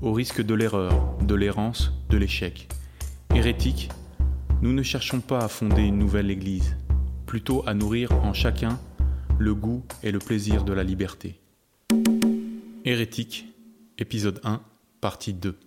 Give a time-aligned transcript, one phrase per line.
[0.00, 2.68] au risque de l'erreur, de l'errance, de l'échec.
[3.34, 3.90] Hérétiques,
[4.62, 6.76] nous ne cherchons pas à fonder une nouvelle Église,
[7.26, 8.78] plutôt à nourrir en chacun
[9.38, 11.40] le goût et le plaisir de la liberté.
[12.84, 13.46] Hérétique,
[13.98, 14.60] épisode 1,
[15.00, 15.58] partie 2.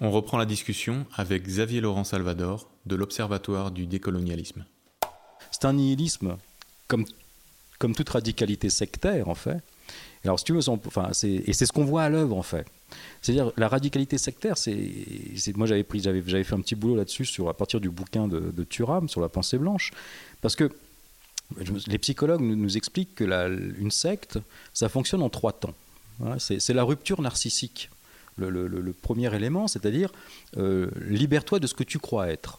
[0.00, 4.66] On reprend la discussion avec Xavier Laurent Salvador de l'Observatoire du décolonialisme.
[5.50, 6.36] C'est un nihilisme,
[6.86, 7.04] comme,
[7.78, 9.62] comme toute radicalité sectaire en fait,
[10.26, 12.66] alors, si tu veux, et c'est ce qu'on voit à l'œuvre, en fait.
[13.22, 14.76] C'est-à-dire, la radicalité sectaire, c'est.
[15.54, 18.40] Moi, j'avais pris, j'avais fait un petit boulot là-dessus sur, à partir du bouquin de,
[18.40, 19.92] de Thuram, sur la pensée blanche.
[20.40, 20.70] Parce que
[21.86, 24.38] les psychologues nous, expliquent que une secte,
[24.72, 25.74] ça fonctionne en trois temps.
[26.38, 27.90] c'est la rupture narcissique.
[28.36, 30.12] Le, premier élément, c'est-à-dire
[30.58, 32.58] euh, libère-toi de ce que tu crois être.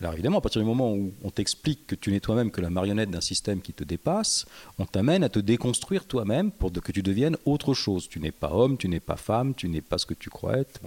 [0.00, 2.68] Alors évidemment, à partir du moment où on t'explique que tu n'es toi-même que la
[2.68, 4.44] marionnette d'un système qui te dépasse,
[4.78, 8.08] on t'amène à te déconstruire toi-même pour que tu deviennes autre chose.
[8.08, 10.58] Tu n'es pas homme, tu n'es pas femme, tu n'es pas ce que tu crois
[10.58, 10.80] être.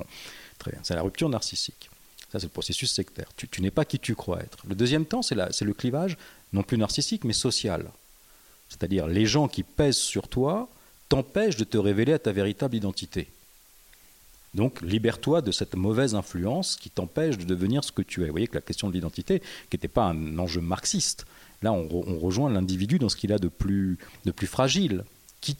[0.59, 1.89] Très bien, c'est la rupture narcissique.
[2.31, 3.29] Ça, c'est le processus sectaire.
[3.35, 4.59] Tu, n'es pas qui tu crois être.
[4.67, 6.15] Le deuxième temps, c'est le clivage,
[6.53, 7.89] non plus narcissique, mais social.
[8.69, 10.69] C'est-à-dire les gens qui pèsent sur toi
[11.09, 13.27] t'empêchent de te révéler à ta véritable identité.
[14.53, 18.25] Donc libère-toi de cette mauvaise influence qui t'empêche de devenir ce que tu es.
[18.25, 21.25] Vous voyez que la question de l'identité, qui n'était pas un enjeu marxiste,
[21.61, 21.87] là on,
[22.19, 23.97] rejoint l'individu dans ce qu'il a de plus,
[24.45, 25.03] fragile.
[25.41, 25.55] Qui,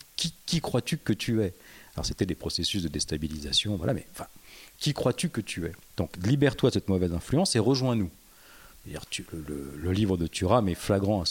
[0.45, 1.53] qui, crois-tu que tu es?
[1.95, 4.27] Alors c'était des processus de déstabilisation, voilà, mais enfin,
[4.77, 5.71] qui crois-tu que tu es?
[5.95, 8.09] Donc libère-toi de cette mauvaise influence et rejoins-nous
[8.85, 11.23] le, livre de Thuram est flagrant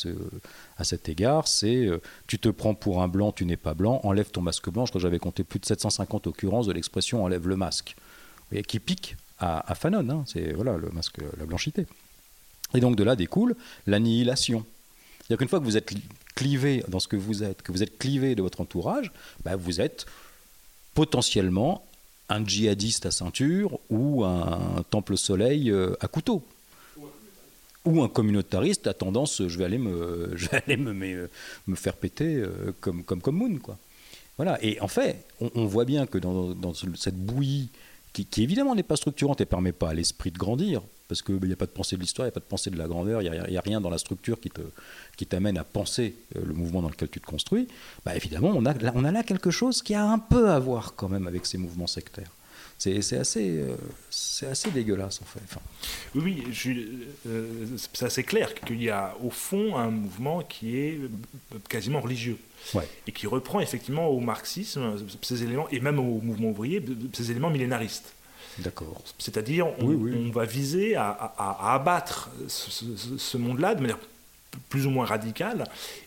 [0.77, 1.49] à, cet égard.
[1.49, 4.71] C'est euh, tu te prends pour un blanc, tu n'es pas blanc, enlève ton masque
[4.71, 4.85] blanc.
[4.95, 7.97] J'avais compté plus de 750 occurrences de l'expression enlève le masque.
[8.67, 10.09] qui pique à, Fanon.
[10.11, 10.25] Hein.
[10.27, 11.87] c'est voilà le masque, la blanchité.
[12.75, 13.55] Et donc de là découle
[13.87, 14.65] l'annihilation.
[15.21, 15.93] C'est-à-dire qu'une fois que vous êtes
[16.35, 19.13] clivé dans ce que vous êtes, que vous êtes clivé de votre entourage,
[19.45, 20.07] bah, vous êtes
[20.95, 21.85] potentiellement
[22.29, 26.45] un djihadiste à ceinture ou un temple soleil euh, à couteau
[27.85, 31.97] ou un communautariste a tendance, je vais aller me, je vais aller me, me, faire
[31.97, 33.59] péter euh, comme, comme, comme Moon.
[33.59, 33.79] Quoi.
[34.37, 34.59] Voilà.
[34.63, 37.71] Et en fait, on, voit bien que dans, cette bouillie,
[38.13, 41.53] qui, évidemment n'est pas structurante et permet pas à l'esprit de grandir, parce qu'il n'y
[41.53, 43.23] a pas de pensée de l'histoire, il n'y a pas de pensée de la grandeur,
[43.23, 46.89] il n'y a, rien dans la structure qui, t'amène à penser euh, le mouvement dans
[46.89, 47.67] lequel tu te construis,
[48.05, 51.27] bah évidemment, on a là quelque chose qui a un peu à voir quand même
[51.27, 52.31] avec ces mouvements sectaires.
[52.79, 53.77] C'est assez, euh,
[54.49, 55.59] assez dégueulasse en fait.
[56.15, 56.45] Oui,
[57.27, 61.01] euh, c'est assez clair qu'il y a au fond un mouvement qui est
[61.69, 62.39] quasiment religieux.
[63.07, 67.51] Et qui reprend effectivement au marxisme ces éléments, et même au mouvement ouvrier, ces éléments
[67.51, 68.13] millénaristes.
[68.59, 69.03] D'accord.
[69.19, 71.33] C'est-à-dire, on, va viser à,
[71.73, 73.99] abattre ce, monde-là de manière
[74.69, 75.65] plus ou moins radicale,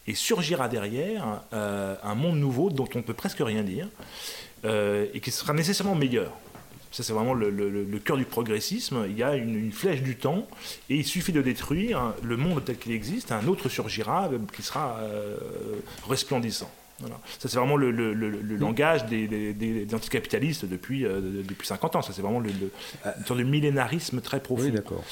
[0.07, 3.87] et surgira derrière euh, un monde nouveau dont on ne peut presque rien dire,
[4.63, 6.31] et qui sera nécessairement meilleur.
[6.91, 9.05] Ça, c'est vraiment le, cœur du progressisme.
[9.07, 10.45] Il y a une, flèche du temps
[10.89, 13.31] et il suffit de détruire le monde tel qu'il existe.
[13.31, 15.37] Un autre surgira euh, qui sera euh,
[16.07, 16.69] resplendissant.
[17.39, 17.89] Ça, c'est vraiment le,
[18.57, 22.01] langage des, des, anticapitalistes depuis, euh, depuis 50 ans.
[22.01, 24.65] Ça, c'est vraiment une sorte de millénarisme très profond.
[24.65, 25.03] Oui, d'accord.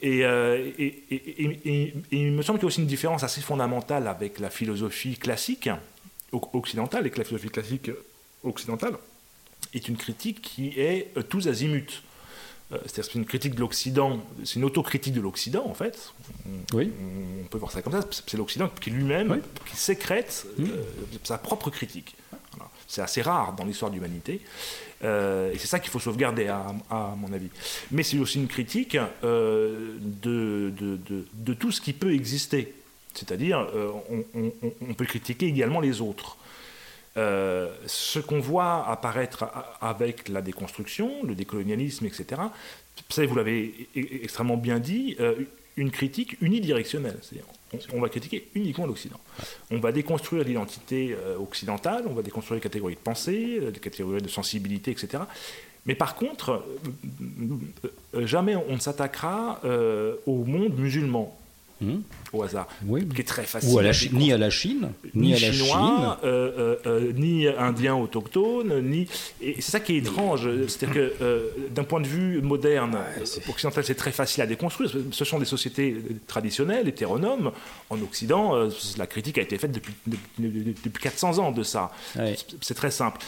[0.00, 4.40] Et, et, et, il me semble qu'il y a aussi une différence assez fondamentale avec
[4.40, 5.70] la philosophie classique
[6.32, 7.90] occidentale, et que la philosophie classique
[8.42, 8.94] occidentale
[9.74, 12.02] est une critique qui est euh, tous azimuts.
[12.72, 16.12] Euh, c'est-à-dire c'est une critique de l'Occident, c'est une autocritique de l'Occident en fait.
[16.72, 16.90] Oui.
[17.42, 18.06] On peut voir ça comme ça.
[18.26, 20.64] C'est l'Occident qui lui-même qui sécrète euh,
[21.24, 22.14] sa propre critique.
[22.86, 24.42] C'est assez rare dans l'histoire de l'humanité.
[25.02, 27.48] et c'est ça qu'il faut sauvegarder, à, mon avis.
[27.90, 29.88] Mais c'est aussi une critique de,
[30.22, 30.98] de,
[31.32, 32.74] de, tout ce qui peut exister.
[33.14, 33.66] C'est-à-dire,
[34.34, 34.52] on,
[34.86, 36.36] on, peut critiquer également les autres.
[37.16, 39.44] Ce qu'on voit apparaître
[39.80, 42.42] avec la déconstruction, le décolonialisme, etc.,
[43.08, 45.16] ça, vous l'avez e-, e-, extrêmement bien dit,
[45.76, 47.18] une critique unidirectionnelle.
[47.22, 47.46] C'est-à-dire,
[47.94, 49.18] on, va critiquer uniquement l'Occident.
[49.70, 54.28] On va déconstruire l'identité occidentale, on va déconstruire les catégories de pensée, les catégories de
[54.28, 55.24] sensibilité, etc.
[55.86, 61.36] Mais par contre, euh, euh, jamais on ne s'attaquera euh, au monde musulman.
[61.82, 62.00] Hmm.
[62.32, 63.06] Au hasard, oui.
[63.08, 63.74] qui est très facile.
[63.74, 67.12] Ou à la ni à la Chine, ni, à la Chinois, Chine.
[67.16, 69.06] ni indien autochtone, ni.
[69.42, 70.48] Et c'est ça qui est étrange.
[70.68, 72.96] C'est-à-dire que d'un point de vue moderne,
[73.48, 74.90] occidental, c'est très facile à déconstruire.
[75.10, 75.96] Ce sont des sociétés
[76.26, 77.52] traditionnelles, hétéronomes.
[77.90, 81.90] En Occident, la critique a été faite depuis, depuis, depuis 400 ans de ça.
[82.60, 83.18] C'est très simple.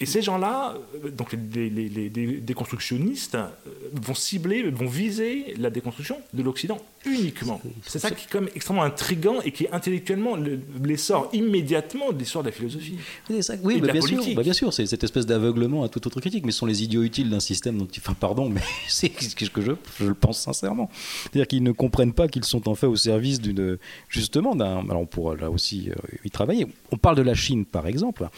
[0.00, 2.08] Et ces gens-là, euh, donc les, les,
[2.40, 3.48] déconstructionnistes, euh,
[3.92, 7.60] vont cibler, vont viser la déconstruction de l'Occident uniquement.
[7.84, 10.36] C'est ça qui est quand même extrêmement intrigant et qui intellectuellement
[10.82, 12.96] l'essor immédiatement de l'histoire de la philosophie.
[13.40, 16.20] Ça, oui, bah, bien, sûr, bah, bien, sûr, c'est cette espèce d'aveuglement à toute autre
[16.20, 19.34] critique, mais ce sont les idiots utiles d'un système dont, enfin, pardon, mais c'est ce
[19.34, 20.90] que je, je, le pense sincèrement.
[21.22, 23.78] C'est-à-dire qu'ils ne comprennent pas qu'ils sont en fait au service d'une,
[24.08, 24.88] justement, d'un.
[24.88, 26.66] Alors on pourra là aussi euh, y travailler.
[26.92, 28.28] On parle de la Chine, par exemple.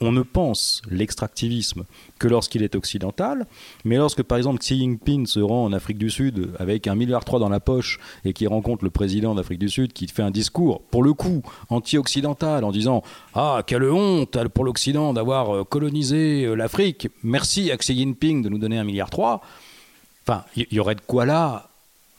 [0.00, 1.84] On ne pense l'extractivisme
[2.18, 3.46] que lorsqu'il est occidental,
[3.84, 7.24] mais lorsque par exemple Xi Jinping se rend en Afrique du Sud avec un milliard
[7.24, 10.30] trois dans la poche et qui rencontre le président d'Afrique du Sud qui fait un
[10.30, 13.02] discours, pour le coup, anti-occidental en disant
[13.34, 18.48] Ah, quelle honte pour l'Occident d'avoir euh, colonisé euh, l'Afrique, merci à Xi Jinping de
[18.48, 19.40] nous donner un milliard trois.
[20.26, 21.68] Enfin, il y, aurait de quoi là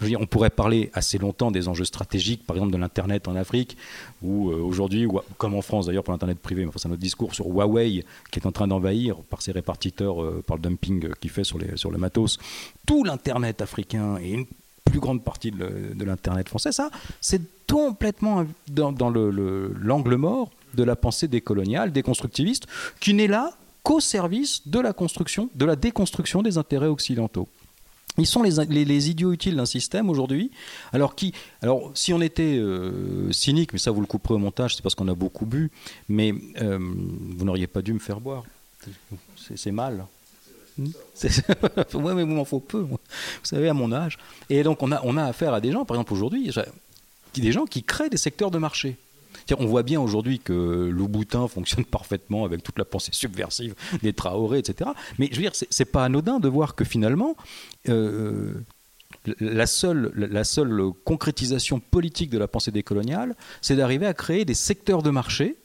[0.01, 3.77] on pourrait parler assez longtemps des enjeux stratégiques, par exemple de l'Internet en Afrique,
[4.21, 5.07] ou euh, aujourd'hui,
[5.37, 8.39] comme en France d'ailleurs pour l'Internet privé, mais c'est un autre discours sur Huawei qui
[8.39, 11.97] est en train d'envahir par ses répartiteurs, par le dumping qu'il fait sur, les, le
[11.97, 12.37] matos,
[12.85, 14.45] tout l'Internet africain et une
[14.83, 16.71] plus grande partie de l'Internet français.
[16.71, 16.89] Ça,
[17.19, 22.67] c'est complètement dans, l'angle mort de la pensée décoloniale, déconstructiviste,
[22.99, 23.51] qui n'est là
[23.83, 27.47] qu'au service de la construction, de la déconstruction des intérêts occidentaux.
[28.17, 30.51] Ils sont les, les, idiots utiles d'un système aujourd'hui.
[30.93, 31.33] Alors, qui,
[31.93, 35.07] si on était euh, cynique, mais ça vous le couperez au montage, c'est parce qu'on
[35.07, 35.71] a beaucoup bu,
[36.07, 38.43] mais euh, vous n'auriez pas dû me faire boire.
[39.35, 40.05] C'est mal.
[40.77, 40.87] Hmm?
[41.93, 42.99] Ouais, mais il m'en faut peu, moi.
[43.09, 44.17] vous savez, à mon âge.
[44.49, 46.51] Et donc, on a, on a affaire à des gens, par exemple, aujourd'hui,
[47.35, 48.97] des gens qui créent des secteurs de marché.
[49.57, 54.59] On voit bien aujourd'hui que Louboutin fonctionne parfaitement avec toute la pensée subversive des Traoré,
[54.59, 54.89] etc.
[55.19, 57.35] Mais je veux dire, c'est pas anodin de voir que finalement,
[57.89, 58.53] euh,
[59.39, 64.53] la, seule, la seule concrétisation politique de la pensée décoloniale, c'est d'arriver à créer des
[64.53, 65.55] secteurs de marché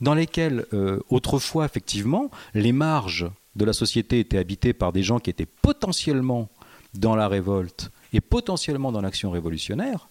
[0.00, 5.18] dans lesquels, euh, autrefois, effectivement, les marges de la société était habitée par des gens
[5.18, 6.48] qui étaient potentiellement
[6.94, 10.08] dans la révolte et potentiellement dans l'action révolutionnaire,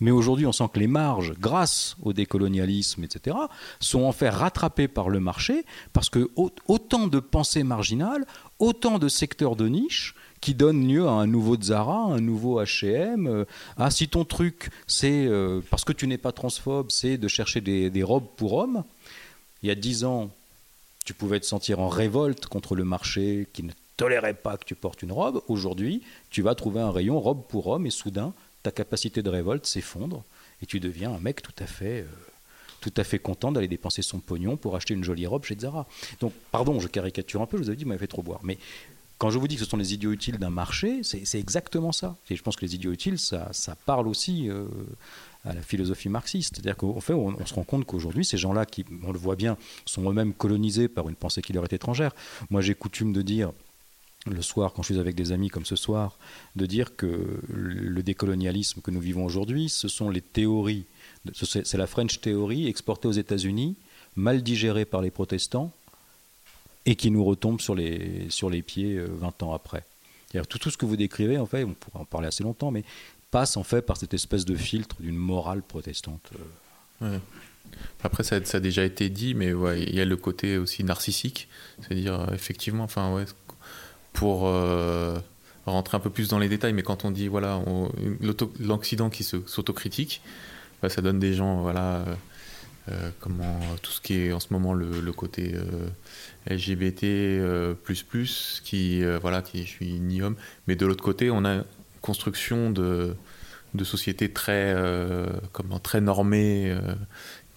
[0.00, 3.36] mais aujourd'hui on sent que les marges, grâce au décolonialisme, etc.,
[3.78, 6.30] sont en fait rattrapées par le marché, parce que
[6.66, 8.26] autant de pensées marginales,
[8.58, 13.44] autant de secteurs de niche qui donnent lieu à un nouveau Zara, un nouveau H&M.
[13.76, 17.60] ah, si ton truc, c'est, euh, parce que tu n'es pas transphobe, c'est de chercher
[17.60, 18.84] des, robes pour hommes,
[19.62, 20.30] il y a dix ans,
[21.04, 24.74] tu pouvais te sentir en révolte contre le marché qui ne tolérait pas que tu
[24.74, 25.42] portes une robe.
[25.48, 29.66] Aujourd'hui, tu vas trouver un rayon robe pour homme et soudain, ta capacité de révolte
[29.66, 30.24] s'effondre
[30.62, 32.06] et tu deviens un mec tout à fait, euh,
[32.80, 35.86] tout à fait content d'aller dépenser son pognon pour acheter une jolie robe chez Zara.
[36.20, 38.40] Donc, pardon, je caricature un peu, je vous avais dit, vous m'avez fait trop boire.
[38.42, 38.58] Mais
[39.20, 42.16] quand je vous dis que ce sont les idiots utiles d'un marché, c'est exactement ça.
[42.30, 44.66] Et je pense que les idiots utiles, ça, ça parle aussi euh,
[45.44, 46.54] à la philosophie marxiste.
[46.54, 49.58] C'est-à-dire qu'en fait, on, se rend compte qu'aujourd'hui, ces gens-là, qui, on le voit bien,
[49.84, 52.14] sont eux-mêmes colonisés par une pensée qui leur est étrangère.
[52.48, 53.52] Moi, j'ai coutume de dire,
[54.26, 56.18] le soir, quand je suis avec des amis comme ce soir,
[56.56, 60.84] de dire que le décolonialisme que nous vivons aujourd'hui, ce sont les théories,
[61.32, 63.76] c'est la French théorie exportée aux États-Unis,
[64.16, 65.72] mal digérée par les protestants,
[66.86, 69.84] et qui nous retombe sur les, sur les pieds 20 euh, ans après.
[70.48, 72.84] Tout, tout ce que vous décrivez, en fait, on pourrait en parler assez longtemps, mais
[73.30, 76.30] passe en fait par cette espèce de filtre d'une morale protestante.
[77.02, 77.18] Euh.
[78.02, 81.48] Après, ça, a déjà été dit, mais il y a le côté aussi narcissique,
[81.80, 83.24] c'est-à-dire euh, effectivement, enfin ouais,
[84.12, 85.18] pour euh,
[85.66, 87.62] rentrer un peu plus dans les détails, mais quand on dit voilà,
[88.60, 90.22] l'Occident qui s'autocritique,
[90.82, 92.04] bah, ça donne des gens voilà.
[93.20, 95.54] comment tout ce qui est en ce moment le, côté
[96.48, 97.04] LGBT
[97.84, 100.34] plus qui voilà qui je suis ni homme
[100.66, 101.62] mais de l'autre côté on a
[102.00, 103.14] construction de,
[103.74, 106.94] de sociétés très, euh, comment, très normées euh,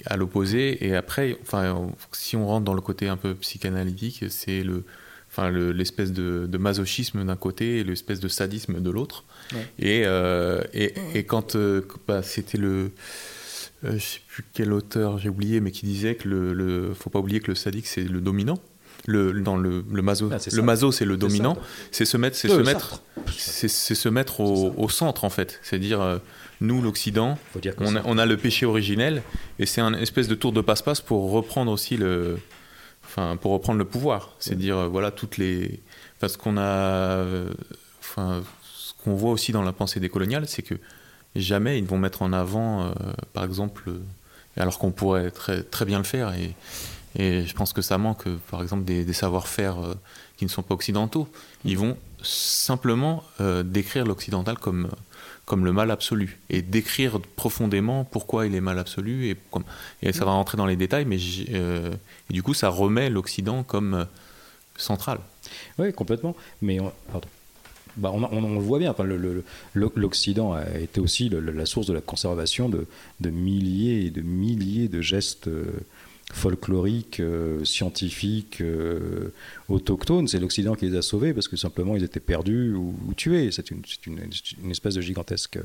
[0.06, 0.86] à l'opposé.
[0.86, 4.86] Et après, enfin, si on rentre dans le côté un peu psychanalytique, c'est le,
[5.34, 9.24] enfin, l'espèce de, de, masochisme d'un côté et l'espèce de sadisme de l'autre.
[9.80, 11.58] Et, euh, et, et, quand
[12.08, 12.92] bah, c'était le
[13.84, 17.10] je ne sais plus quel auteur j'ai oublié, mais qui disait que le, le faut
[17.10, 18.60] pas oublier que le sadique c'est le dominant.
[19.06, 21.58] Le, dans le, le maso, ah, le maso c'est le dominant.
[21.92, 23.02] C'est se mettre, c'est se mettre,
[23.36, 25.60] c'est se mettre au, au, centre en fait.
[25.62, 26.22] C'est-à-dire
[26.62, 27.38] nous l'Occident,
[27.80, 29.22] on, on, a le péché originel
[29.60, 32.38] et c'est un espèce de tour de passe-passe pour reprendre aussi le,
[33.16, 34.32] enfin pour reprendre le pouvoir.
[34.40, 35.82] C'est dire voilà toutes les,
[36.20, 37.24] parce qu'on a,
[38.00, 38.44] enfin
[38.74, 40.76] ce qu'on voit aussi dans la pensée décoloniale, c'est que
[41.36, 42.92] jamais ils vont mettre en avant, euh,
[43.34, 44.00] par exemple, euh,
[44.58, 46.34] alors qu'on pourrait très, très bien le faire.
[46.34, 46.56] Et,
[47.16, 49.94] et, je pense que ça manque, par exemple, des, savoir-faire euh,
[50.38, 51.28] qui ne sont pas occidentaux.
[51.66, 53.22] Ils vont simplement
[53.66, 54.88] décrire l'occidental comme,
[55.46, 59.28] comme le mal absolu et décrire profondément pourquoi il est mal absolu.
[59.28, 59.38] Et,
[60.02, 61.18] et ça va rentrer dans les détails, mais
[62.30, 64.08] du coup, ça remet l'Occident comme
[64.78, 65.20] central.
[65.78, 66.36] Oui, complètement.
[66.62, 66.80] Mais
[67.12, 67.28] pardon.
[67.96, 68.96] Bah, on, le voit bien.
[69.76, 72.88] L'Occident a été aussi la source de la conservation de,
[73.30, 75.66] milliers et de milliers de gestes euh,
[76.34, 79.30] folkloriques, euh, scientifiques, euh,
[79.70, 80.28] autochtones.
[80.28, 83.52] C'est l'Occident qui les a sauvés parce que simplement ils étaient perdus ou, tués.
[83.52, 83.82] C'est une,
[84.70, 85.60] espèce de gigantesque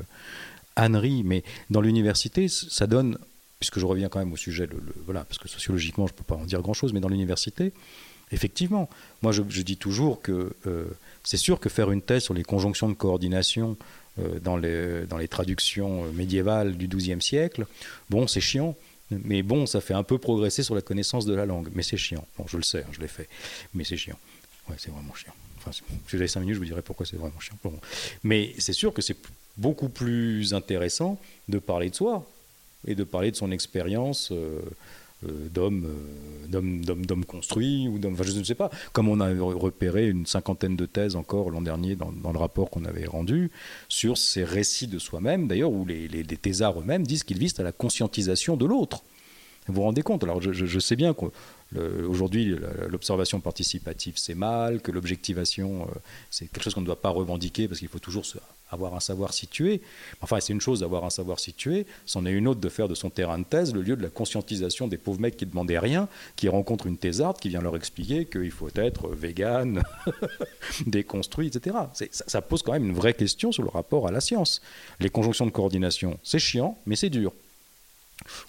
[0.75, 1.23] ânerie.
[1.23, 3.17] Mais dans l'université, ça donne,
[3.59, 4.69] puisque je reviens quand même au sujet,
[5.05, 7.73] voilà, parce que sociologiquement je ne peux pas en dire grand-chose, mais dans l'université,
[8.31, 8.89] effectivement,
[9.21, 10.53] moi je, dis toujours que
[11.23, 13.75] c'est sûr que faire une thèse sur les conjonctions de coordination
[14.19, 17.65] euh, dans, les, dans les traductions euh, médiévales du XIIe siècle,
[18.09, 18.75] bon, c'est chiant.
[19.11, 21.69] Mais bon, ça fait un peu progresser sur la connaissance de la langue.
[21.73, 22.25] Mais c'est chiant.
[22.37, 23.27] Bon, je le sais, hein, je l'ai fait.
[23.73, 24.19] Mais c'est chiant.
[24.69, 25.33] Ouais, c'est vraiment chiant.
[25.57, 27.55] Enfin, si j'avais cinq minutes, je vous dirais pourquoi c'est vraiment chiant.
[28.23, 29.17] Mais c'est sûr que c'est
[29.57, 32.25] beaucoup plus intéressant de parler de soi
[32.87, 34.31] et de parler de son expérience.
[34.31, 34.61] Euh,
[35.23, 35.87] d'hommes
[36.49, 40.75] d'hommes construits ou d'hommes, enfin, je ne sais pas, comme on a repéré une cinquantaine
[40.75, 43.51] de thèses encore l'an dernier dans, le rapport qu'on avait rendu
[43.87, 47.63] sur ces récits de soi-même, d'ailleurs, où les, les, thésards eux-mêmes disent qu'ils visent à
[47.63, 49.03] la conscientisation de l'autre.
[49.67, 50.23] Vous vous rendez compte?
[50.23, 52.55] Alors je, je sais bien qu'aujourd'hui
[52.87, 55.99] l'observation participative c'est mal, que l'objectivation euh,
[56.31, 58.39] c'est quelque chose qu'on ne doit pas revendiquer parce qu'il faut toujours se
[58.71, 59.81] avoir un savoir situé.
[60.21, 62.95] Enfin, c'est une chose d'avoir un savoir situé, c'en est une autre de faire de
[62.95, 66.07] son terrain de thèse le lieu de la conscientisation des pauvres mecs qui demandaient rien,
[66.35, 69.83] qui rencontrent une thésarde qui vient leur expliquer qu'il faut être vegan,
[70.85, 71.75] déconstruit, etc.
[71.93, 74.61] Ça, ça pose quand même une vraie question sur le rapport à la science.
[74.99, 77.33] Les conjonctions de coordination, c'est chiant, mais c'est dur.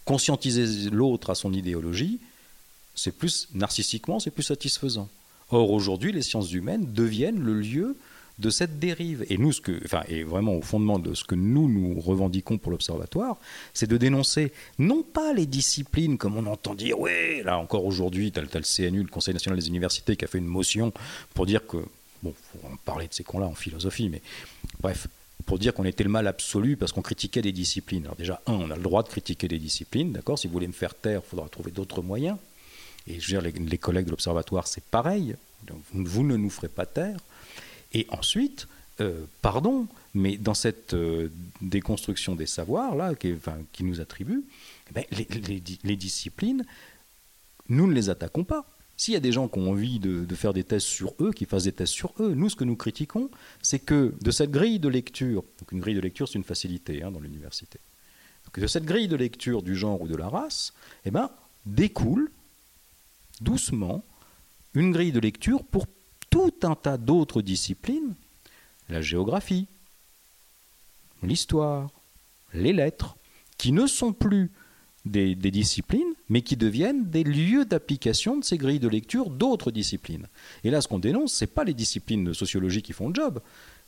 [0.05, 2.19] Conscientiser l'autre à son idéologie,
[2.95, 5.09] c'est plus narcissiquement, c'est plus satisfaisant.
[5.51, 7.97] Or, aujourd'hui, les sciences humaines deviennent le lieu
[8.41, 9.25] de cette dérive.
[9.29, 12.59] Et nous, ce que, enfin, et vraiment au fondement de ce que nous nous revendiquons
[12.59, 13.37] pour l'Observatoire,
[13.75, 18.33] c'est de dénoncer non pas les disciplines comme on entend dire, oui, là encore aujourd'hui,
[18.33, 20.93] tel tel CNU, le Conseil national des universités, qui a fait une motion
[21.35, 21.79] pour dire que,
[22.23, 24.23] bon, faut en parler de ces cons-là en philosophie, mais
[24.81, 25.07] bref,
[25.47, 28.05] pour dire qu'on était le mal absolu parce qu'on critiquait des disciplines.
[28.05, 30.39] Alors déjà, un, on a le droit de critiquer des disciplines, d'accord?
[30.39, 32.37] Si vous voulez me faire taire, il faudra trouver d'autres moyens.
[33.07, 35.35] Et je veux dire, les, collègues de l'Observatoire, c'est pareil.
[35.93, 37.19] vous, ne nous ferez pas taire.
[37.93, 38.67] Et ensuite,
[39.01, 41.29] euh, pardon, mais dans cette euh,
[41.61, 44.43] déconstruction des savoirs là, qui, nous attribue,
[44.91, 46.65] eh ben, les, disciplines,
[47.69, 48.67] nous ne les attaquons pas.
[48.97, 51.47] S'il y a des gens qui ont envie de, faire des tests sur eux, qui
[51.47, 53.31] fassent des tests sur eux, nous, ce que nous critiquons,
[53.63, 57.03] c'est que de cette grille de lecture, donc une grille de lecture, c'est une facilité
[57.03, 57.79] hein, dans l'université,
[58.55, 60.75] de cette grille de lecture du genre ou de la race,
[61.07, 61.31] eh ben,
[61.65, 62.31] découle
[63.41, 64.05] doucement
[64.75, 65.87] une grille de lecture pour
[66.31, 68.15] tout un tas d'autres disciplines,
[68.89, 69.67] la géographie,
[71.23, 71.91] l'histoire,
[72.55, 73.17] les lettres,
[73.59, 74.51] qui ne sont plus
[75.05, 80.27] des, disciplines, mais qui deviennent des lieux d'application de ces grilles de lecture d'autres disciplines.
[80.65, 83.15] Et là, ce qu'on dénonce, ce n'est pas les disciplines de sociologie qui font le
[83.15, 83.41] job,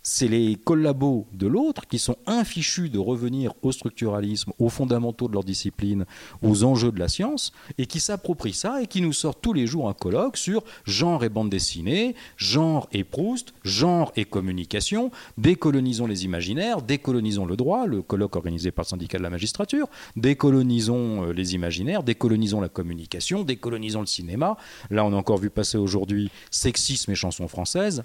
[0.02, 5.34] c'est les collabos de l'autre qui sont infichus de revenir au structuralisme, aux fondamentaux de
[5.34, 6.04] leur discipline,
[6.42, 9.66] aux enjeux de la science, et qui s'approprient ça et qui nous sortent tous les
[9.66, 16.06] jours un colloque sur genre et bande dessinée, genre et Proust, genre et communication, décolonisons
[16.06, 21.26] les imaginaires, décolonisons le droit, le colloque organisé par le syndicat de la magistrature, décolonisons
[21.26, 24.56] euh, les imaginaires, décolonisons la communication, décolonisons le cinéma.
[24.90, 28.02] Là, on a encore vu passer aujourd'hui sexisme et chansons françaises.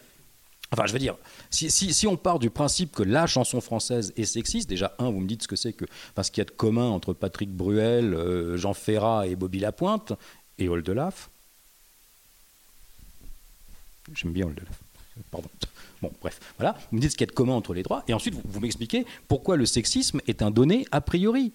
[0.72, 1.16] Enfin, je veux dire,
[1.50, 5.28] si, on part du principe que la chanson française est sexiste, déjà, un, vous me
[5.28, 8.14] dites ce que c'est que, enfin, ce qu'il y a de commun entre Patrick Bruel,
[8.14, 10.14] euh, Jean Ferrat et Bobby Lapointe,
[10.60, 11.30] et Oldelaf.
[14.14, 14.80] J'aime bien Oldelaf.
[15.32, 15.50] Pardon.
[16.02, 16.78] Bon, bref, voilà.
[16.92, 18.60] Vous me dites ce qu'il y a de commun entre les trois, et ensuite, vous,
[18.60, 21.54] m'expliquez pourquoi le sexisme est un donné a priori.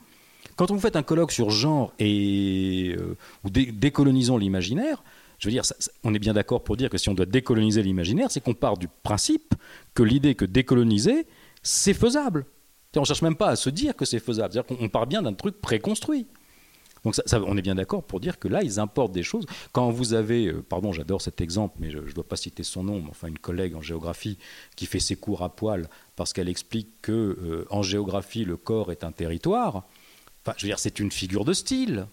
[0.57, 5.03] Quand vous faites un colloque sur genre et euh, ou décolonisons l'imaginaire,
[5.43, 5.65] je veux dire,
[6.05, 8.79] on est bien d'accord pour dire que si on doit décoloniser l'imaginaire, c'est qu'on part
[8.79, 9.55] du principe
[9.93, 11.27] que l'idée que décoloniser,
[11.65, 12.47] c'est faisable.
[12.95, 14.53] On cherche même pas à se dire que c'est faisable.
[14.53, 16.29] C'est-à-dire qu'on part bien d'un truc préconstruit.
[17.03, 19.47] Donc on est bien d'accord pour dire que là, ils importent des choses.
[19.73, 22.85] Quand vous avez, euh, pardon, j'adore cet exemple, mais je ne dois pas citer son
[22.85, 24.39] nom, mais enfin une collègue en géographie
[24.77, 28.93] qui fait ses cours à poil parce qu'elle explique que euh, en géographie, le corps
[28.93, 29.89] est un territoire.
[30.45, 32.07] Enfin, je veux dire, c'est une figure de style.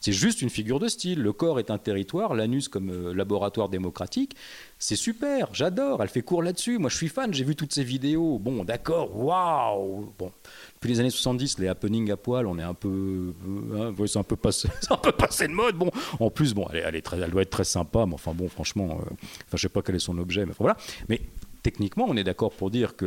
[0.00, 1.22] C'est juste une figure de style.
[1.22, 4.36] Le corps est un territoire, l'anus comme euh, laboratoire démocratique.
[4.78, 6.02] C'est super, j'adore.
[6.02, 6.78] Elle fait cours là-dessus.
[6.78, 7.32] Moi, je suis fan.
[7.32, 8.38] J'ai vu toutes ces vidéos.
[8.38, 10.12] Bon, d'accord, waouh.
[10.18, 10.30] Bon,
[10.74, 14.18] depuis les années 70, les happenings à poil, on est un peu, euh, hein, c'est
[14.18, 15.76] un peu passé, un peu passé de mode.
[15.76, 18.04] Bon, en plus, bon, elle, est très, elle doit être très sympa.
[18.06, 19.10] Mais enfin, bon, franchement, euh,
[19.46, 20.76] enfin, je sais pas quel est son objet, mais voilà.
[21.08, 21.22] Mais
[21.62, 23.06] techniquement, on est d'accord pour dire que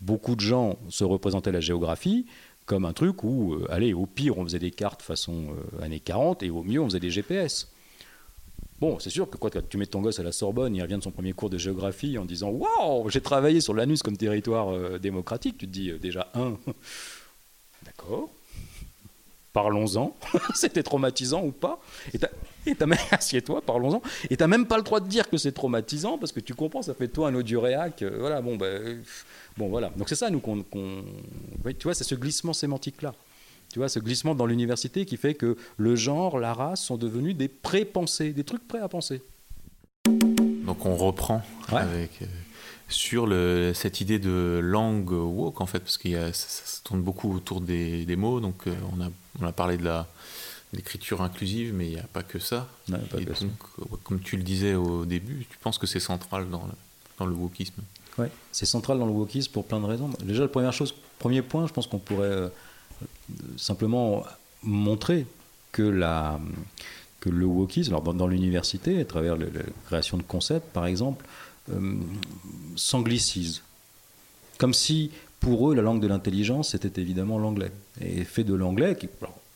[0.00, 2.26] beaucoup de gens se représentaient la géographie
[2.66, 6.00] comme un truc où, euh, allez, au pire, on faisait des cartes façon euh, années
[6.00, 7.68] 40 et au mieux, on faisait des GPS.
[8.80, 10.96] Bon, c'est sûr que quoi, quand tu mets ton gosse à la Sorbonne, il revient
[10.96, 14.72] de son premier cours de géographie en disant Waouh, j'ai travaillé sur l'anus comme territoire
[14.72, 15.58] euh, démocratique.
[15.58, 16.56] Tu te dis déjà, un,
[17.84, 18.30] d'accord,
[19.52, 20.16] parlons-en.
[20.54, 21.80] C'était traumatisant ou pas?
[22.12, 24.02] Et t'as même, assieds-toi, parlons-en.
[24.30, 26.82] Et t'as même pas le droit de dire que c'est traumatisant parce que tu comprends,
[26.82, 29.02] ça fait toi un audio voilà, bon, ben.
[29.56, 29.90] Bon, voilà.
[29.96, 30.64] Donc c'est ça, nous, qu'on.
[30.72, 33.14] tu vois, c'est ce glissement sémantique-là.
[33.72, 37.36] Tu vois, ce glissement dans l'université qui fait que le genre, la race sont devenus
[37.36, 39.22] des pré-pensées, des trucs prêts à penser.
[40.64, 42.26] Donc on reprend avec, euh,
[42.88, 47.34] sur le, cette idée de langue woke, en fait, parce que ça, ça, tourne beaucoup
[47.34, 48.40] autour des, mots.
[48.40, 49.08] Donc euh, on, a,
[49.40, 50.06] on a parlé de la
[50.74, 52.68] l'écriture inclusive, mais il n'y a pas que ça.
[52.88, 56.72] Et donc, comme tu le disais au début, tu penses que c'est central dans le,
[57.18, 57.82] dans le wokisme?
[58.18, 60.10] Ouais, c'est central dans le wokisme pour plein de raisons.
[60.22, 62.48] Déjà, la première chose, premier point, je pense qu'on pourrait euh,
[63.56, 64.24] simplement
[64.62, 65.26] montrer
[65.72, 66.38] que, la,
[67.20, 69.46] que le wokisme, alors dans, l'université, à travers la
[69.86, 71.24] création de concepts, par exemple,
[71.72, 71.94] euh,
[72.76, 73.62] s'anglicise.
[74.58, 77.72] Comme si, pour eux, la langue de l'intelligence, c'était évidemment l'anglais.
[78.00, 79.08] Et fait de l'anglais, qui,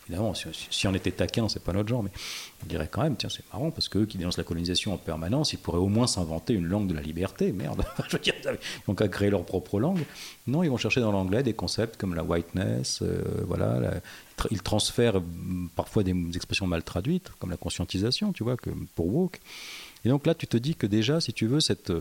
[0.09, 2.11] Évidemment, si, on était taquin, c'est pas notre genre, mais
[2.65, 5.53] on dirait quand même, tiens, c'est marrant, parce qu'eux qui dénoncent la colonisation en permanence,
[5.53, 7.85] ils pourraient au moins s'inventer une langue de la liberté, merde.
[8.09, 10.03] Je veux dire, ils n'ont qu'à créer leur propre langue.
[10.47, 14.01] Non, ils vont chercher dans l'anglais des concepts comme la whiteness, euh, voilà,
[14.51, 19.15] ils transfèrent mm, parfois des expressions mal traduites, comme la conscientisation, tu vois, que pour
[19.15, 19.41] woke.
[20.05, 21.93] Et donc là, tu te dis que déjà, si tu veux, cette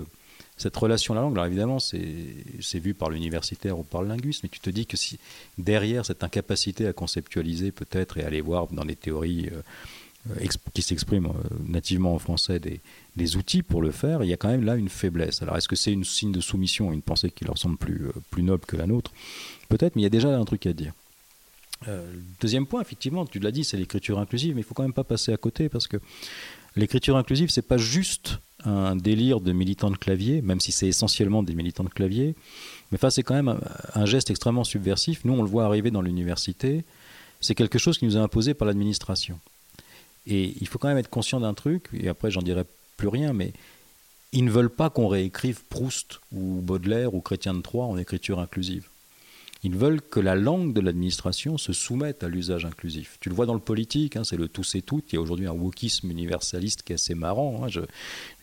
[0.57, 4.41] cette relation à la langue, alors évidemment, c'est vu par l'universitaire ou par le linguiste,
[4.43, 5.19] mais tu te dis que si
[5.57, 11.27] derrière cette incapacité à conceptualiser peut-être et aller voir dans des théories euh, qui s'expriment
[11.27, 14.75] euh, nativement en français des, outils pour le faire, il y a quand même là
[14.75, 15.41] une faiblesse.
[15.41, 18.11] Alors est-ce que c'est une signe de soumission, une pensée qui leur semble plus, euh,
[18.31, 19.11] plus noble que la nôtre?
[19.69, 20.93] Peut-être, mais il y a déjà un truc à dire.
[22.41, 25.03] deuxième point, effectivement, tu l'as dit, c'est l'écriture inclusive, mais il faut quand même pas
[25.03, 25.97] passer à côté parce que
[26.75, 31.43] l'écriture inclusive, c'est pas juste un délire de militants de clavier, même si c'est essentiellement
[31.43, 32.35] des militants de clavier.
[32.91, 33.59] Mais enfin, c'est quand même
[33.93, 35.23] un, geste extrêmement subversif.
[35.25, 36.83] Nous, on le voit arriver dans l'université.
[37.39, 39.39] C'est quelque chose qui nous est imposé par l'administration.
[40.25, 42.63] Et il faut quand même être conscient d'un truc, et après, j'en dirai
[42.97, 43.53] plus rien, mais
[44.33, 48.39] ils ne veulent pas qu'on réécrive Proust ou Baudelaire ou Chrétien de Troyes en écriture
[48.39, 48.89] inclusive.
[49.67, 53.17] Ils veulent que la langue de l'administration se soumette à l'usage inclusif.
[53.19, 55.11] Tu le vois dans le politique, hein, c'est le tous et toutes.
[55.11, 57.65] Il y a aujourd'hui un wokisme universaliste qui est assez marrant.
[57.65, 57.81] Hein,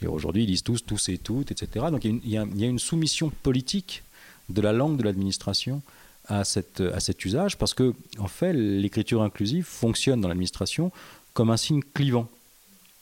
[0.07, 1.87] aujourd'hui, ils disent tous, tous et toutes, etc.
[1.91, 4.03] Donc il y, a une, soumission politique
[4.51, 5.81] de la langue de l'administration
[6.29, 10.93] à, à cet usage, parce que, en fait, l'écriture inclusive fonctionne dans l'administration
[11.33, 12.29] comme un signe clivant.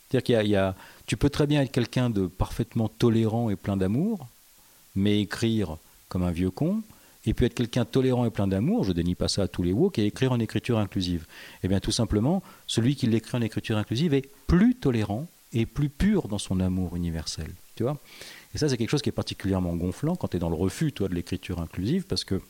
[0.07, 3.75] C'est-à-dire qu'il y, a, tu peux très bien être quelqu'un de parfaitement tolérant et plein
[3.75, 4.29] d'amour,
[4.95, 5.75] mais écrire
[6.07, 6.83] comme un vieux con,
[7.25, 9.71] et puis être quelqu'un tolérant et plein d'amour, je dénie pas ça à tous les
[9.71, 11.25] woke, et écrire en écriture inclusive.
[11.63, 15.89] Eh bien, tout simplement, celui qui l'écrit en écriture inclusive est plus tolérant et plus
[15.89, 17.51] pur dans son amour universel.
[17.75, 17.97] Tu vois
[18.53, 20.91] Et ça, c'est quelque chose qui est particulièrement gonflant quand tu es dans le refus,
[20.91, 22.41] toi, de l'écriture inclusive, parce que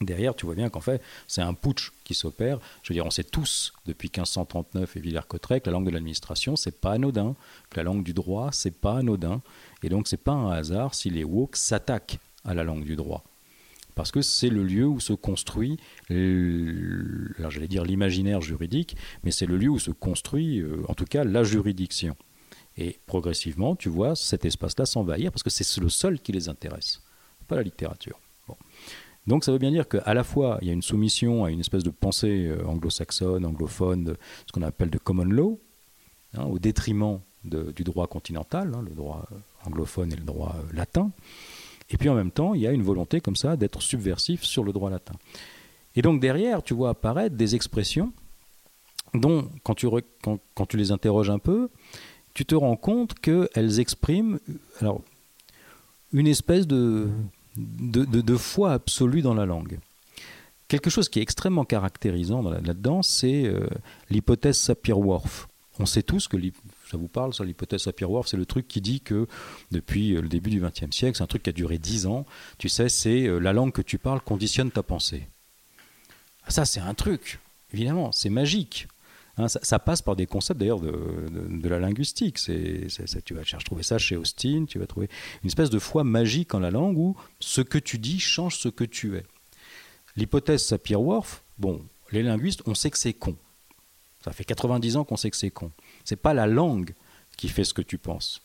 [0.00, 2.60] derrière, tu vois bien qu'en fait, c'est un putsch qui s'opère.
[2.82, 6.54] Je veux dire, on sait tous, depuis 1539 et Villers-Cotterêts, que la langue de l'administration,
[6.54, 7.34] c'est pas anodin,
[7.70, 9.42] que la langue du droit, c'est pas anodin.
[9.82, 13.24] Et donc, c'est pas un hasard si les woke s'attaquent à la langue du droit
[13.96, 15.78] parce que c'est le lieu où se construit,
[16.10, 21.24] j'allais dire l'imaginaire juridique, mais c'est le lieu où se construit, euh, en tout cas,
[21.24, 22.14] la juridiction.
[22.76, 27.00] Et progressivement, tu vois, cet espace-là s'envahir parce que c'est le seul qui les intéresse,
[27.48, 28.20] pas la littérature.
[29.26, 31.60] Donc ça veut bien dire qu'à la fois, il y a une soumission à une
[31.60, 34.14] espèce de pensée euh, anglo-saxonne, anglophone,
[34.46, 35.58] ce qu'on appelle de common law,
[36.34, 41.10] hein, au détriment du droit continental, hein, le droit euh, anglophone et le droit latin.
[41.90, 44.64] Et puis en même temps, il y a une volonté comme ça d'être subversif sur
[44.64, 45.14] le droit latin.
[45.94, 48.12] Et donc derrière, tu vois apparaître des expressions
[49.14, 51.70] dont, quand tu, les interroges un peu,
[52.34, 54.38] tu te rends compte qu'elles expriment
[54.80, 55.00] alors,
[56.12, 57.08] une espèce de,
[57.56, 59.78] de, foi absolue dans la langue.
[60.68, 63.50] quelque chose qui est extrêmement caractérisant là-dedans, c'est
[64.10, 65.48] l'hypothèse Sapir-Whorf.
[65.78, 66.36] On sait tous que
[66.88, 69.26] ça vous parle, ça, l'hypothèse Sapir-Whorf, c'est le truc qui dit que
[69.72, 72.26] depuis le début du XXe siècle, c'est un truc qui a duré dix ans,
[72.58, 75.28] tu sais, c'est la langue que tu parles conditionne ta pensée.
[76.48, 77.40] Ça, c'est un truc,
[77.72, 78.86] évidemment, c'est magique.
[79.38, 82.38] Hein, ça, passe par des concepts d'ailleurs de, la linguistique.
[82.38, 82.86] C'est,
[83.24, 85.08] tu vas chercher trouver ça chez Austin, tu vas trouver
[85.42, 88.68] une espèce de foi magique en la langue où ce que tu dis change ce
[88.68, 89.24] que tu es.
[90.16, 93.36] L'hypothèse Sapir-Whorf, bon, les linguistes, on sait que c'est con.
[94.24, 95.70] Ça fait 90 ans qu'on sait que c'est con.
[96.06, 96.94] C'est pas la langue
[97.36, 98.40] qui fait ce que tu penses.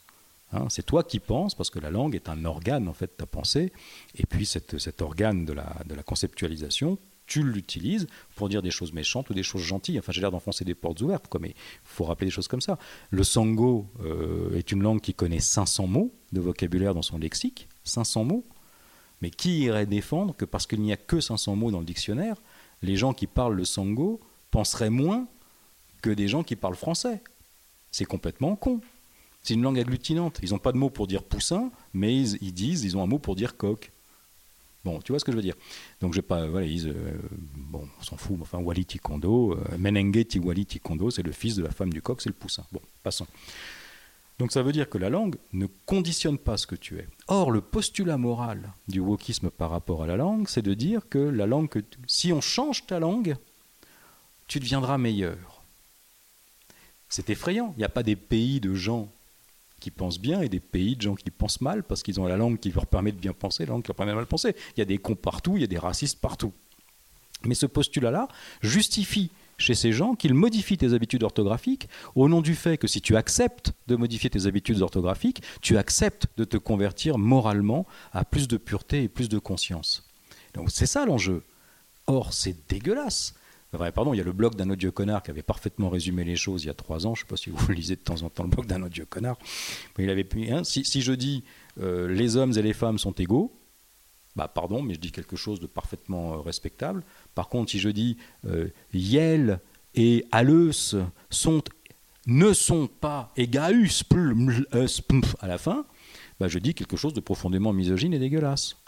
[0.54, 0.68] Hein.
[0.70, 3.26] c'est toi qui penses, parce que la langue est un organe en fait de ta
[3.26, 3.72] pensée,
[4.16, 6.98] et puis cet organe de la, conceptualisation
[7.28, 9.98] tu l'utilises pour dire des choses méchantes ou des choses gentilles.
[9.98, 12.60] Enfin, j'ai l'air d'enfoncer des portes ouvertes, quoi, mais il faut rappeler des choses comme
[12.60, 12.78] ça.
[13.10, 17.70] Le sango euh, est une langue qui connaît 500 mots de vocabulaire dans son lexique,
[17.86, 18.46] 500 mots.
[19.22, 22.36] Mais qui irait défendre que parce qu'il n'y a que 500 mots dans le dictionnaire,
[22.82, 24.20] les gens qui parlent le sango
[24.50, 25.26] penseraient moins
[26.02, 27.22] que des gens qui parlent français?
[27.92, 28.82] C'est complètement con.
[29.44, 30.40] C'est une langue agglutinante.
[30.44, 33.20] Ils n'ont pas de mots pour dire poussin, mais ils, disent, ils ont un mot
[33.20, 33.92] pour dire coq.
[34.84, 35.56] Bon, tu vois ce que je veux dire.
[36.00, 36.94] Donc, je pas, voilà, ils, euh,
[37.56, 41.64] bon, on s'en fout, enfin, Wali Tikondo, euh, Menenge Tiwali Tikondo, c'est le fils de
[41.64, 42.66] la femme du coq, c'est le poussin.
[42.72, 43.28] Bon, passons.
[44.40, 47.08] Donc, ça veut dire que la langue ne conditionne pas ce que tu es.
[47.28, 51.20] Or, le postulat moral du wokisme par rapport à la langue, c'est de dire que
[51.20, 53.36] la langue, que si on change ta langue,
[54.48, 55.51] tu deviendras meilleur.
[57.12, 57.74] C'est effrayant.
[57.76, 59.12] Il n'y a pas des pays de gens
[59.82, 62.38] qui pensent bien et des pays de gens qui pensent mal parce qu'ils ont la
[62.38, 64.56] langue qui leur permet de bien penser, la langue qui leur permet de mal penser.
[64.76, 66.54] Il y a des cons partout, il y a des racistes partout.
[67.44, 68.30] Mais ce postulat-là
[68.62, 73.02] justifie chez ces gens qu'ils modifient tes habitudes orthographiques au nom du fait que si
[73.02, 78.48] tu acceptes de modifier tes habitudes orthographiques, tu acceptes de te convertir moralement à plus
[78.48, 80.08] de pureté et plus de conscience.
[80.54, 81.44] Donc c'est ça l'enjeu.
[82.08, 83.36] Or, c'est dégueulasse
[83.72, 86.64] pardon, il y a le blog d'un odieux connard qui avait parfaitement résumé les choses
[86.64, 87.16] il y a trois ans.
[87.16, 89.06] Je ne sais pas si vous lisez de temps en temps le blog d'un odieux
[89.06, 89.38] connard.
[89.98, 91.44] Mais il avait, hein, si, je dis
[91.80, 93.54] euh, les hommes et les femmes sont égaux,
[94.36, 97.04] bah pardon, mais je dis quelque chose de parfaitement euh, respectable.
[97.36, 99.60] Par contre, si je dis euh, Yel
[99.96, 100.96] et Aleus
[101.30, 101.64] sont,
[102.28, 104.04] ne sont pas égaus
[105.40, 105.86] à la fin,
[106.40, 108.81] bah je dis quelque chose de profondément misogyne et dégueulasse.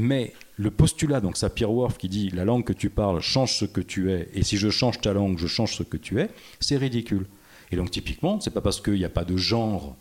[0.00, 3.80] Mais le postulat, donc Sapir-Whorf qui dit la langue que tu parles change ce que
[3.80, 6.30] tu es, et si je change ta langue, je change ce que tu es,
[6.60, 7.26] c'est ridicule.
[7.72, 9.96] Et donc typiquement, c'est pas parce qu'il n'y a pas de genre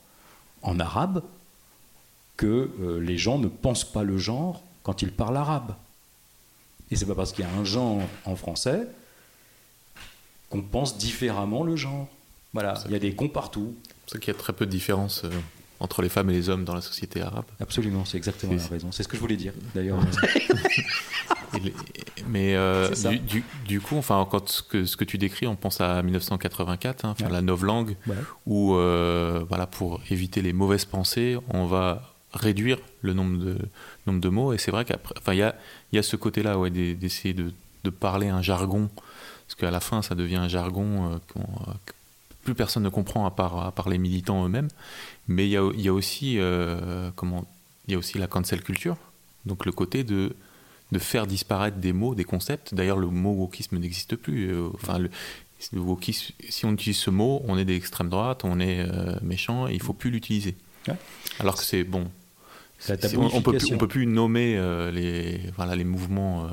[0.62, 1.24] en arabe
[2.36, 5.74] que euh, les gens ne pensent pas le genre quand ils parlent arabe.
[6.92, 8.88] Et c'est pas parce qu'il y a un genre en français
[10.52, 12.08] qu'on pense différemment le genre.
[12.54, 13.74] Voilà, il y a des cons partout.
[14.06, 15.32] C'est ça qu'il y a très peu de différence euh,
[15.80, 17.46] entre les femmes et les hommes dans la société arabe.
[17.60, 18.92] Absolument, c'est exactement la raison.
[18.92, 20.00] C'est ce que je voulais dire, d'ailleurs.
[22.28, 22.90] mais euh,
[23.68, 27.16] du, coup, enfin, quand ce que, ce que tu décris, on pense à 1984, hein,
[27.30, 27.96] la novlangue,
[28.46, 33.58] où, euh, voilà, pour éviter les mauvaises pensées, on va réduire le nombre de,
[34.06, 34.54] nombre de mots.
[34.54, 35.56] Et c'est vrai qu'après, enfin, il y a,
[35.94, 37.52] y a ce côté-là, ouais, d'essayer de,
[37.84, 38.90] de, parler un jargon,
[39.48, 41.18] parce qu'à la fin, ça devient un jargon euh,
[41.86, 41.94] que
[42.48, 44.70] plus personne ne comprend à part, à part les militants eux-mêmes.
[45.28, 47.46] Mais il y a, y a, aussi, euh, comment,
[47.88, 48.96] il y a aussi la cancel culture,
[49.46, 50.34] donc le côté de,
[50.94, 52.74] de faire disparaître des mots, des concepts.
[52.74, 54.54] D'ailleurs, le mot wokisme n'existe plus.
[54.54, 55.10] Euh, enfin, le,
[55.74, 59.74] wokisme, si on utilise ce mot, on est d'extrême droite, on est euh, méchant, et
[59.74, 60.56] il faut plus l'utiliser.
[61.42, 62.10] Alors que c'est bon.
[62.90, 64.54] on, peut plus, on peut plus nommer
[64.94, 66.48] les, voilà, les mouvements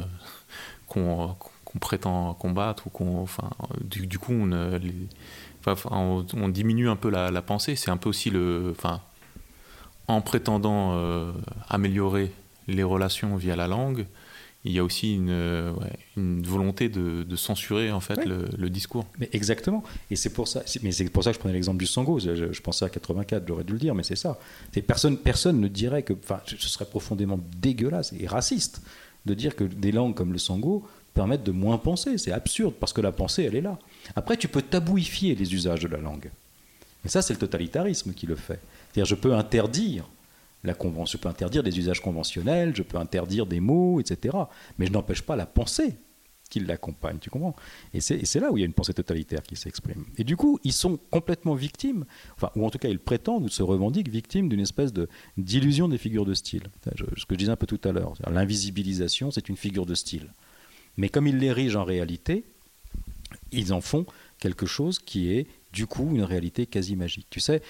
[0.89, 1.37] qu'on
[1.81, 4.93] prétend combattre ou qu'on, enfin, du, du coup, on, les,
[5.91, 7.77] on, diminue un peu la, pensée.
[7.77, 8.69] C'est un peu aussi le.
[8.71, 9.01] Enfin,
[10.09, 11.33] en prétendant euh,
[11.69, 12.31] améliorer
[12.69, 14.07] les relations via la langue,
[14.67, 15.75] il y a aussi une,
[16.17, 19.07] volonté de, censurer en fait le, discours.
[19.19, 19.85] Mais exactement.
[20.11, 20.63] Et c'est pour ça.
[20.83, 22.19] Mais c'est pour ça que je prenais l'exemple du Sango.
[22.19, 24.39] Je, pensais à 84, j'aurais dû le dire, mais c'est ça.
[24.87, 26.15] Personne, personne ne dirait que.
[26.15, 28.83] Enfin, ce serait profondément dégueulasse et raciste
[29.27, 32.17] de dire que des langues comme le Sango permettent de moins penser.
[32.17, 33.79] C'est absurde parce que la pensée, elle est là.
[34.17, 36.31] Après, tu peux tabouifier les usages de la langue.
[37.05, 38.61] Et ça, c'est le totalitarisme qui le fait.
[38.93, 40.09] C'est-à-dire, je peux interdire
[40.63, 44.37] la convention, je peux interdire des usages conventionnels, je peux interdire des mots, etc.
[44.79, 45.97] Mais je n'empêche pas la pensée
[46.51, 47.57] qui l'accompagne, tu comprends?
[47.93, 50.05] Et c'est là où il y a une pensée totalitaire qui s'exprime.
[50.19, 52.05] Et du coup, ils sont complètement victimes,
[52.37, 54.93] enfin, ou en tout cas, ils prétendent ou se revendiquent victimes d'une espèce
[55.37, 56.65] d'illusion des figures de style.
[56.95, 60.33] ce que je disais un peu tout à l'heure, l'invisibilisation, c'est une figure de style.
[60.97, 62.45] Mais comme ils l'érigent en réalité,
[63.55, 64.07] ils en font
[64.39, 67.27] quelque chose qui est du coup une réalité quasi magique.
[67.31, 67.63] Tu sais,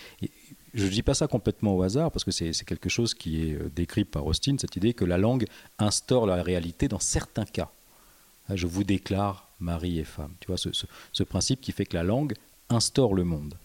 [0.75, 3.55] je ne dis pas ça complètement au hasard parce que c'est quelque chose qui est
[3.55, 5.47] euh, décrit par Austin, cette idée que la langue
[5.79, 7.71] instaure la réalité dans certains cas.
[8.49, 10.35] Ah, je vous déclare mari et femme.
[10.41, 12.35] Tu vois, ce, principe qui fait que la langue
[12.69, 13.57] instaure le monde.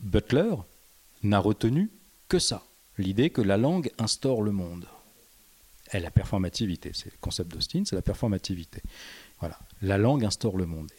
[0.00, 0.54] Butler
[1.22, 1.90] n'a retenu
[2.28, 2.64] que ça,
[2.98, 4.86] l'idée que la langue instaure le monde.
[5.92, 8.80] Et la performativité, c'est le concept d'Austin, c'est la performativité.
[9.40, 10.90] Voilà, la langue instaure le monde.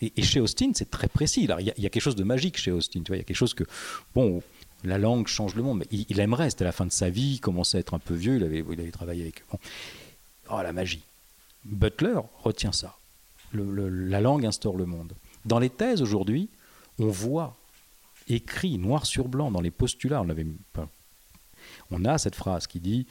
[0.00, 1.42] Et, chez Austin, c'est très précis.
[1.42, 3.00] il, y a, quelque chose de magique chez Austin.
[3.02, 3.64] Tu vois, il y a quelque chose que,
[4.14, 4.42] bon,
[4.84, 5.84] la langue change le monde.
[5.90, 8.36] Il, aimerait, c'était la fin de sa vie, il commençait à être un peu vieux,
[8.36, 9.44] il avait, il avait travaillé avec.
[9.50, 9.58] Bon.
[10.50, 11.02] Oh, la magie.
[11.64, 12.96] Butler retient ça.
[13.52, 15.12] la langue instaure le monde.
[15.44, 16.48] Dans les thèses aujourd'hui,
[16.98, 17.56] on voit
[18.28, 20.46] écrit noir sur blanc dans les postulats, on, avait,
[21.90, 23.06] on a cette phrase qui dit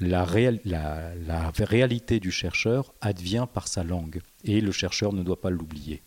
[0.00, 6.02] la, réalité du chercheur advient par sa langue et le chercheur ne doit pas l'oublier.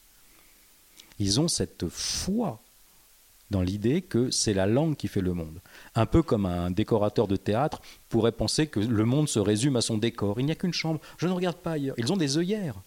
[1.19, 2.61] Ils ont cette foi
[3.51, 5.59] dans l'idée que c'est la langue qui fait le monde.
[5.93, 9.81] Un peu comme un décorateur de théâtre pourrait penser que le monde se résume à
[9.81, 10.39] son décor.
[10.39, 11.95] Il n'y a qu'une chambre, je ne regarde pas ailleurs.
[11.97, 12.81] Ils ont des œillères.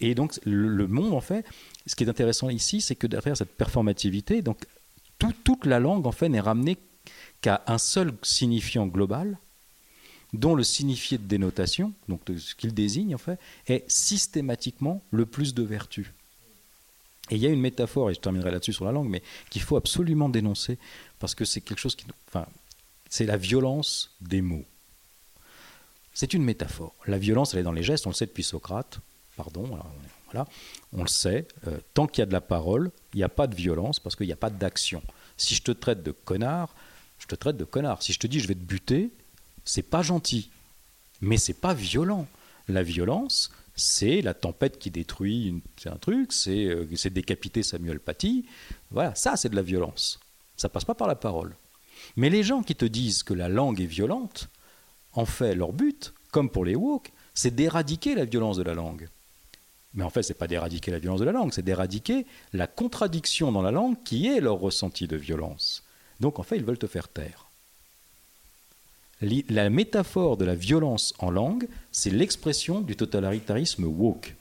[0.00, 1.44] Et donc le, monde, en fait,
[1.86, 4.64] ce qui est intéressant ici, c'est que derrière cette performativité, donc
[5.18, 6.76] toute la langue, en fait, n'est ramenée
[7.40, 9.38] qu'à un seul signifiant global,
[10.32, 15.54] dont le signifié de dénotation, donc ce qu'il désigne, en fait, est systématiquement le plus
[15.54, 16.14] de vertu.
[17.30, 19.62] Et il y a une métaphore, et je terminerai là-dessus sur la langue, mais qu'il
[19.62, 20.78] faut absolument dénoncer,
[21.18, 22.06] parce que c'est quelque chose qui...
[22.28, 22.46] Enfin,
[23.10, 24.64] c'est la violence des mots.
[26.14, 26.94] C'est une métaphore.
[27.06, 29.00] La violence, elle est dans les gestes, on le sait depuis Socrate,
[29.36, 30.46] pardon, voilà,
[30.92, 31.46] on le sait.
[31.66, 34.16] Euh, tant qu'il y a de la parole, il n'y a pas de violence, parce
[34.16, 35.02] qu'il n'y a pas d'action.
[35.36, 36.74] Si je te traite de connard,
[37.18, 38.02] je te traite de connard.
[38.02, 39.10] Si je te dis je vais te buter,
[39.64, 40.50] c'est pas gentil,
[41.20, 42.26] mais c'est pas violent.
[42.68, 48.44] La violence, c'est la tempête qui détruit un truc, euh, c'est décapiter Samuel Paty.
[48.90, 50.18] Voilà, ça c'est de la violence.
[50.56, 51.54] Ça passe pas par la parole.
[52.16, 54.48] Mais les gens qui te disent que la langue est violente,
[55.12, 59.08] en fait, leur but, comme pour les woke, c'est d'éradiquer la violence de la langue.
[59.94, 63.52] Mais en fait, c'est pas d'éradiquer la violence de la langue, c'est d'éradiquer la contradiction
[63.52, 65.84] dans la langue qui est leur ressenti de violence.
[66.20, 67.47] Donc en fait, ils veulent te faire taire.
[69.20, 74.34] La métaphore de la violence en langue, c'est l'expression du totalitarisme woke.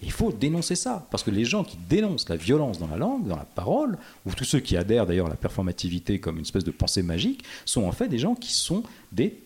[0.00, 3.26] Il faut dénoncer ça, parce que les gens qui dénoncent la violence dans la langue,
[3.26, 6.64] dans la parole, ou tous ceux qui adhèrent d'ailleurs à la performativité comme une espèce
[6.64, 9.36] de pensée magique, sont en fait des gens qui sont des,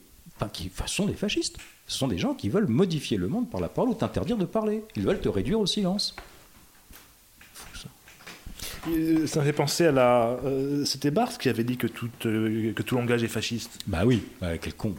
[0.53, 1.57] qui sont des fascistes.
[1.87, 4.45] Ce sont des gens qui veulent modifier le monde par la parole ou t'interdire de
[4.45, 4.85] parler.
[4.95, 6.15] Ils veulent te réduire au silence.
[9.27, 10.39] Ça me fait penser à la.
[10.45, 13.79] Euh, c'était Barthes qui avait dit que tout, euh, que tout langage est fasciste.
[13.87, 14.95] Bah oui, bah, quel con.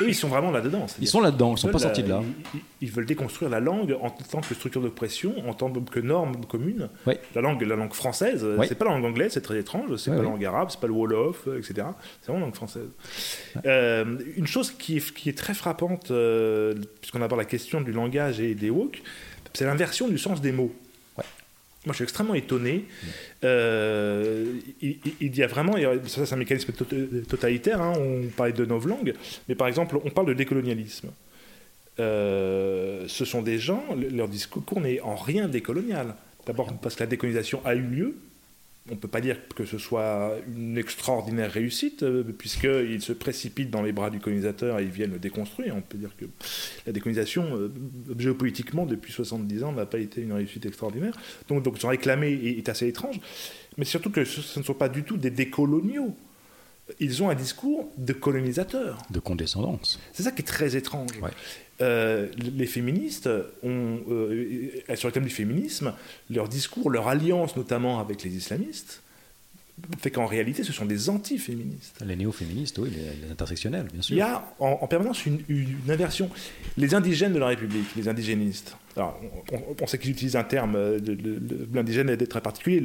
[0.00, 0.86] Eux, ils sont vraiment là-dedans.
[1.00, 2.20] Ils sont là-dedans, ils ne sont pas sortis de là.
[2.80, 6.88] Ils, veulent déconstruire la langue en tant que structure d'oppression, en tant que norme commune.
[7.06, 10.10] La, langue, la langue française, ce c'est pas la langue anglaise, c'est très étrange, c'est
[10.10, 11.86] pas la langue arabe, c'est pas le Wolof, euh, etc.
[12.20, 12.88] C'est vraiment la langue française.
[13.64, 16.10] une chose qui est, qui est très frappante,
[17.00, 19.00] puisqu'on aborde la question du langage et des woke,
[19.52, 20.74] c'est l'inversion du sens des mots.
[21.86, 22.84] Moi, je suis extrêmement étonné.
[23.42, 29.14] Euh, il, y a vraiment, ça c'est un mécanisme totalitaire, hein, on parlait de langues,
[29.48, 31.10] mais par exemple, on parle de décolonialisme.
[31.98, 36.14] Euh, ce sont des gens, leur discours n'est en rien décolonial.
[36.46, 38.16] D'abord parce que la décolonisation a eu lieu,
[38.90, 43.70] on ne peut pas dire que ce soit une extraordinaire réussite, euh, puisqu'ils se précipitent
[43.70, 45.76] dans les bras du colonisateur et ils viennent le déconstruire.
[45.76, 46.24] On peut dire que
[46.86, 47.72] la décolonisation, euh,
[48.18, 51.16] géopolitiquement, depuis 70 ans, n'a pas été une réussite extraordinaire.
[51.48, 53.20] Donc, donc son réclamé est, assez étrange.
[53.78, 56.14] Mais surtout que ce, ne sont pas du tout des décoloniaux.
[56.98, 58.98] Ils ont un discours de colonisateur.
[59.10, 60.00] De condescendance.
[60.12, 61.12] C'est ça qui est très étrange.
[61.80, 63.28] Euh, les féministes
[63.62, 65.94] ont, euh, sur le thème du féminisme,
[66.28, 69.02] leur discours, leur alliance notamment avec les islamistes,
[69.98, 72.02] fait qu'en réalité, ce sont des anti-féministes.
[72.04, 74.14] Les néo-féministes, oui, les, intersectionnels, bien sûr.
[74.14, 75.40] Il y a en, permanence une,
[75.88, 76.28] inversion.
[76.76, 79.20] Les indigènes de la République, les indigénistes, alors,
[79.80, 80.98] on, sait qu'ils utilisent un terme, euh,
[81.72, 82.82] l'indigène est très particulier,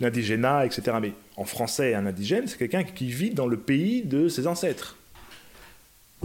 [0.00, 0.98] l'indigénat, etc.
[1.00, 4.96] Mais en français, un indigène, c'est quelqu'un qui vit dans le pays de ses ancêtres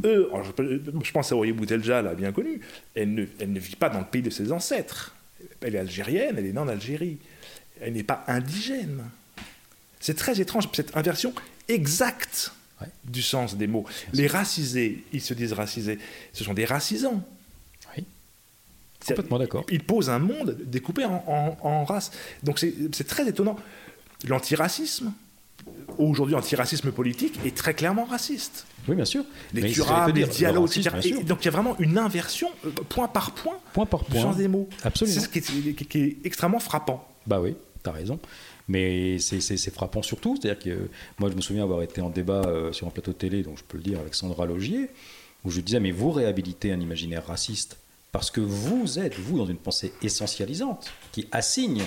[0.03, 2.61] eux, je, pense à Oye Boutelja, là, bien connue,
[2.95, 5.15] elle ne, elle ne vit pas dans le pays de ses ancêtres.
[5.61, 7.17] Elle est algérienne, elle est née en Algérie.
[7.79, 9.03] Elle n'est pas indigène.
[9.99, 11.33] C'est très étrange, cette inversion
[11.67, 12.51] exacte
[13.03, 13.85] du sens des mots.
[14.13, 15.99] Les racisés, ils se disent racisés,
[16.33, 17.23] ce sont des racisants.
[17.95, 18.05] Oui.
[19.05, 19.65] Complètement d'accord.
[19.71, 22.11] Ils posent un monde découpé en, en, en races.
[22.43, 23.57] Donc c'est très étonnant.
[24.27, 25.13] L'antiracisme,
[25.97, 28.65] aujourd'hui antiracisme politique, est très clairement raciste.
[28.87, 29.23] Oui, bien sûr.
[29.53, 31.23] Les curables, les dialogues, etc.
[31.23, 34.37] donc il y a vraiment une inversion, euh, point par point, point par point, sens
[34.37, 34.67] des mots.
[34.83, 35.19] Absolument.
[35.19, 37.07] C'est ce qui est, extrêmement frappant.
[37.27, 38.19] Bah oui, tu as raison.
[38.67, 40.37] Mais c'est frappant surtout.
[40.39, 43.17] C'est-à-dire que moi, je me souviens avoir été en débat euh, sur un plateau de
[43.17, 44.89] télé, donc je peux le dire, avec Sandra Logier,
[45.43, 47.77] où je disais, mais vous réhabilitez un imaginaire raciste
[48.11, 51.83] Parce que vous êtes, vous, dans une pensée essentialisante qui assigne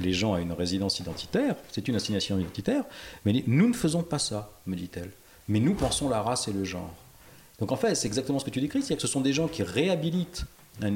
[0.00, 2.84] les gens à une résidence identitaire, c'est une assignation identitaire,
[3.24, 5.10] mais nous ne faisons pas ça, me dit-elle.
[5.48, 6.92] Mais nous pensons la race et le genre.
[7.60, 9.48] Donc en fait, c'est exactement ce que tu décris, c'est-à-dire que ce sont des gens
[9.48, 10.46] qui réhabilitent
[10.80, 10.88] le,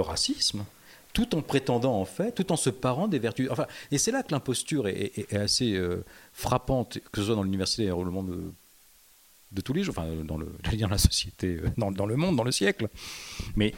[0.00, 0.64] racisme,
[1.12, 3.48] tout en prétendant en fait, tout en se parant des vertus.
[3.50, 7.90] Enfin, et c'est là que l'imposture est, assez euh, frappante, que ce soit dans l'université
[7.92, 8.52] ou le monde
[9.52, 10.38] de, tous les jours, enfin dans
[10.80, 12.88] dans la société, euh, dans, dans, le monde, dans le siècle.
[13.54, 13.74] Mais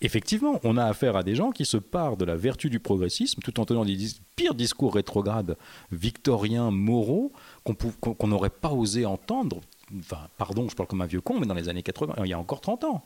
[0.00, 3.40] effectivement, on a affaire à des gens qui se parent de la vertu du progressisme
[3.42, 3.96] tout en tenant des
[4.36, 5.56] pires discours rétrogrades,
[5.92, 7.32] victoriens, moraux,
[7.64, 9.60] qu'on n'aurait pas osé entendre.
[9.98, 12.32] Enfin, pardon, je parle comme un vieux con, mais dans les années 80, il y
[12.32, 13.04] a encore 30 ans.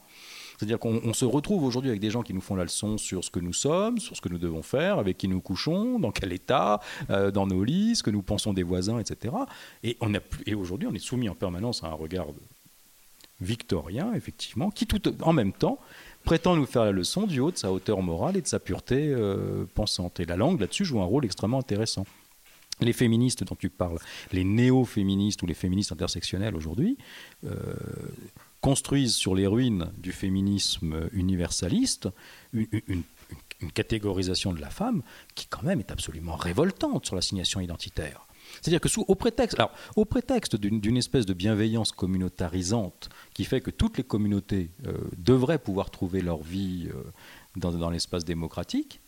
[0.59, 3.31] C'est-à-dire qu'on se retrouve aujourd'hui avec des gens qui nous font la leçon sur ce
[3.31, 6.33] que nous sommes, sur ce que nous devons faire, avec qui nous couchons, dans quel
[6.33, 9.35] état, euh, dans nos lits, ce que nous pensons des voisins, etc.
[9.83, 9.97] Et,
[10.47, 12.27] et aujourd'hui, on est soumis en permanence à un regard
[13.41, 15.79] victorien, effectivement, qui tout en même temps
[16.25, 19.09] prétend nous faire la leçon du haut de sa hauteur morale et de sa pureté
[19.09, 20.21] euh, pensante.
[20.21, 22.07] Et la langue, là-dessus, joue un rôle extrêmement intéressant.
[22.81, 23.99] Les féministes dont tu parles,
[24.33, 26.99] les néo-féministes ou les féministes intersectionnels aujourd'hui,
[27.45, 27.75] euh,
[28.61, 32.09] construisent sur les ruines du féminisme universaliste
[32.53, 33.03] une, une,
[33.75, 35.03] catégorisation de la femme
[35.37, 38.27] qui quand même est absolument révoltante sur l'assignation identitaire.
[38.61, 43.61] C'est-à-dire que sous, au prétexte, alors, au prétexte d'une espèce de bienveillance communautarisante qui fait
[43.61, 47.03] que toutes les communautés euh, devraient pouvoir trouver leur vie euh,
[47.57, 49.01] dans, l'espace démocratique,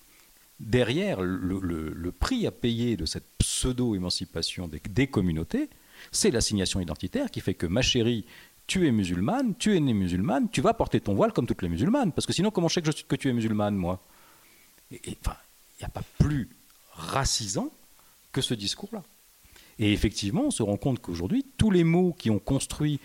[0.61, 5.69] derrière le, prix à payer de cette pseudo-émancipation des, des communautés,
[6.13, 8.25] c'est l'assignation identitaire qui fait que ma chérie,
[8.67, 11.69] tu es musulmane, tu es née musulmane, tu vas porter ton voile comme toutes les
[11.69, 12.13] musulmanes.
[12.13, 14.01] Parce que sinon, comment je sais que, je, que tu es musulmane, moi?
[14.93, 15.37] Enfin,
[15.79, 16.49] il n'y a pas plus
[16.93, 17.71] racisant
[18.33, 19.03] que ce discours-là.
[19.79, 23.01] Et effectivement, on se rend compte qu'aujourd'hui, tous les mots qui ont construit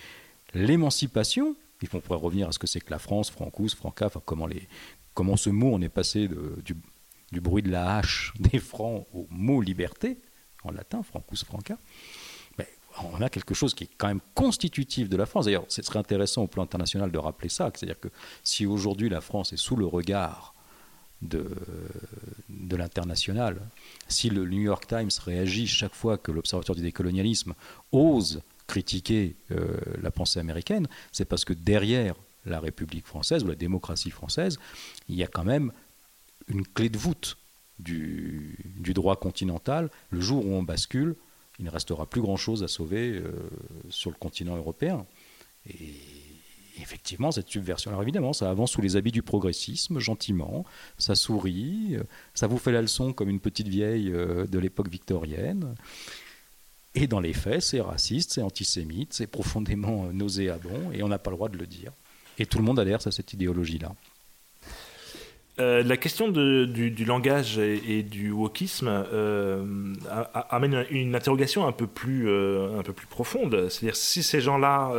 [0.53, 1.55] l'émancipation,
[1.93, 4.67] on pourrait revenir à ce que c'est que la France, Francus, Franca, enfin, comment, les,
[5.13, 6.29] comment ce mot on est passé
[6.63, 10.17] du, bruit de la hache des francs au mot liberté,
[10.63, 11.77] en latin, Francus, Franca
[13.13, 15.45] on a quelque chose qui est quand même constitutif de la France.
[15.45, 18.09] D'ailleurs, ce serait intéressant au plan international de rappeler ça, c'est-à-dire que
[18.43, 20.53] si aujourd'hui la France est sous le regard
[21.21, 21.45] de,
[22.49, 23.59] de l'international,
[24.07, 27.53] si le New York Times réagit chaque fois que l'Observatoire du décolonialisme
[27.91, 33.55] ose critiquer euh, la pensée américaine, c'est parce que derrière la République française ou la
[33.55, 34.59] démocratie française,
[35.09, 35.71] il y a quand même
[36.47, 37.37] une clé de voûte
[37.79, 39.89] du, du droit continental.
[40.11, 41.15] Le jour où on bascule,
[41.59, 43.31] il ne restera plus grand-chose à sauver euh,
[43.89, 45.05] sur le continent européen.
[45.67, 45.93] Et
[46.81, 50.65] effectivement, cette subversion, alors évidemment, ça avance sous les habits du progressisme, gentiment,
[50.97, 54.89] ça sourit, euh, ça vous fait la leçon comme une petite vieille euh, de l'époque
[54.89, 55.75] victorienne.
[56.95, 61.29] Et dans les faits, c'est raciste, c'est antisémite, c'est profondément nauséabond, et on n'a pas
[61.29, 61.91] le droit de le dire.
[62.39, 63.93] Et tout le monde adhère à cette idéologie-là.
[65.59, 69.93] Euh, la question du, langage et, du wokisme euh,
[70.49, 73.67] amène une, interrogation un peu plus, euh, un peu plus profonde.
[73.69, 74.91] C'est-à-dire si ces gens-là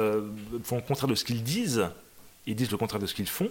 [0.63, 1.89] font le contraire de ce qu'ils disent,
[2.47, 3.51] ils disent le contraire de ce qu'ils font,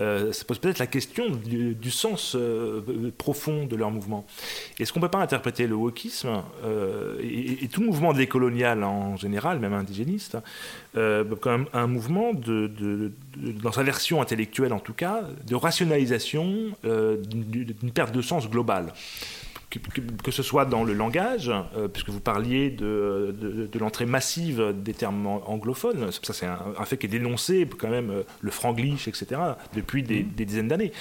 [0.00, 2.82] euh, ça pose peut-être la question du, sens euh,
[3.16, 4.26] profond de leur mouvement.
[4.78, 9.58] Est-ce qu'on ne peut pas interpréter le wokisme euh, et, tout mouvement décolonial en général,
[9.58, 10.36] même indigéniste,
[11.40, 18.22] comme un mouvement dans sa version intellectuelle en tout cas, de rationalisation d'une perte de
[18.22, 18.92] sens globale?
[19.78, 23.34] Que, ce soit dans le langage, euh, puisque vous parliez de,
[23.72, 28.10] de, l'entrée massive des termes anglophones, ça c'est un, fait qui est dénoncé, quand même,
[28.10, 29.40] euh, le franglish, etc.,
[29.74, 30.28] depuis des, mmh.
[30.36, 30.92] des dizaines d'années.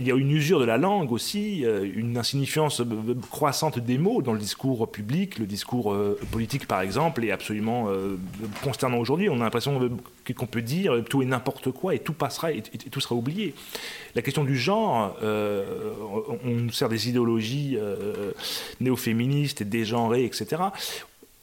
[0.00, 2.82] Il y a une usure de la langue aussi, euh, une insignifiance
[3.30, 5.96] croissante des mots dans le discours public, le discours
[6.30, 7.88] politique par exemple, est absolument
[8.62, 9.28] consternant aujourd'hui.
[9.28, 9.78] On a l'impression
[10.34, 13.54] qu'on peut dire tout et n'importe quoi et tout passera et, tout sera oublié.
[14.14, 18.32] La question du genre, on nous sert des idéologies euh,
[18.80, 20.62] néo-féministes et dégenrés, etc.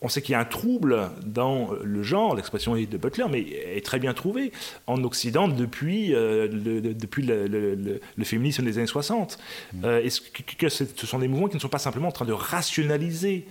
[0.02, 3.42] On sait qu'il y a un trouble dans le genre, l'expression est de Butler, mais
[3.42, 4.52] est très bien trouvée
[4.88, 9.38] en Occident depuis, euh, le, depuis le, féminisme des années 60.
[9.74, 9.86] Mm.
[9.86, 10.10] Euh,
[10.58, 13.48] que, ce sont des mouvements qui ne sont pas simplement en train de rationaliser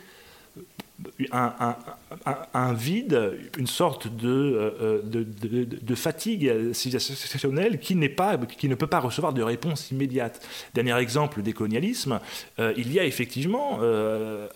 [1.33, 5.25] un, vide, une sorte de, euh, de,
[5.65, 10.47] de, fatigue civilisationnelle qui, pas, qui ne peut pas recevoir de réponse immédiate.
[10.73, 11.55] Dernier exemple des
[12.59, 14.49] euh, il y a effectivement euh,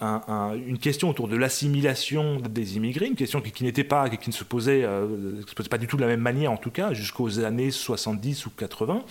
[0.67, 4.45] une question autour de l'assimilation des immigrés, une question qui, n'était pas, qui ne se
[4.45, 7.71] posait, se posait pas du tout de la même manière en tout cas, jusqu'aux années
[7.71, 9.05] 70 ou 80.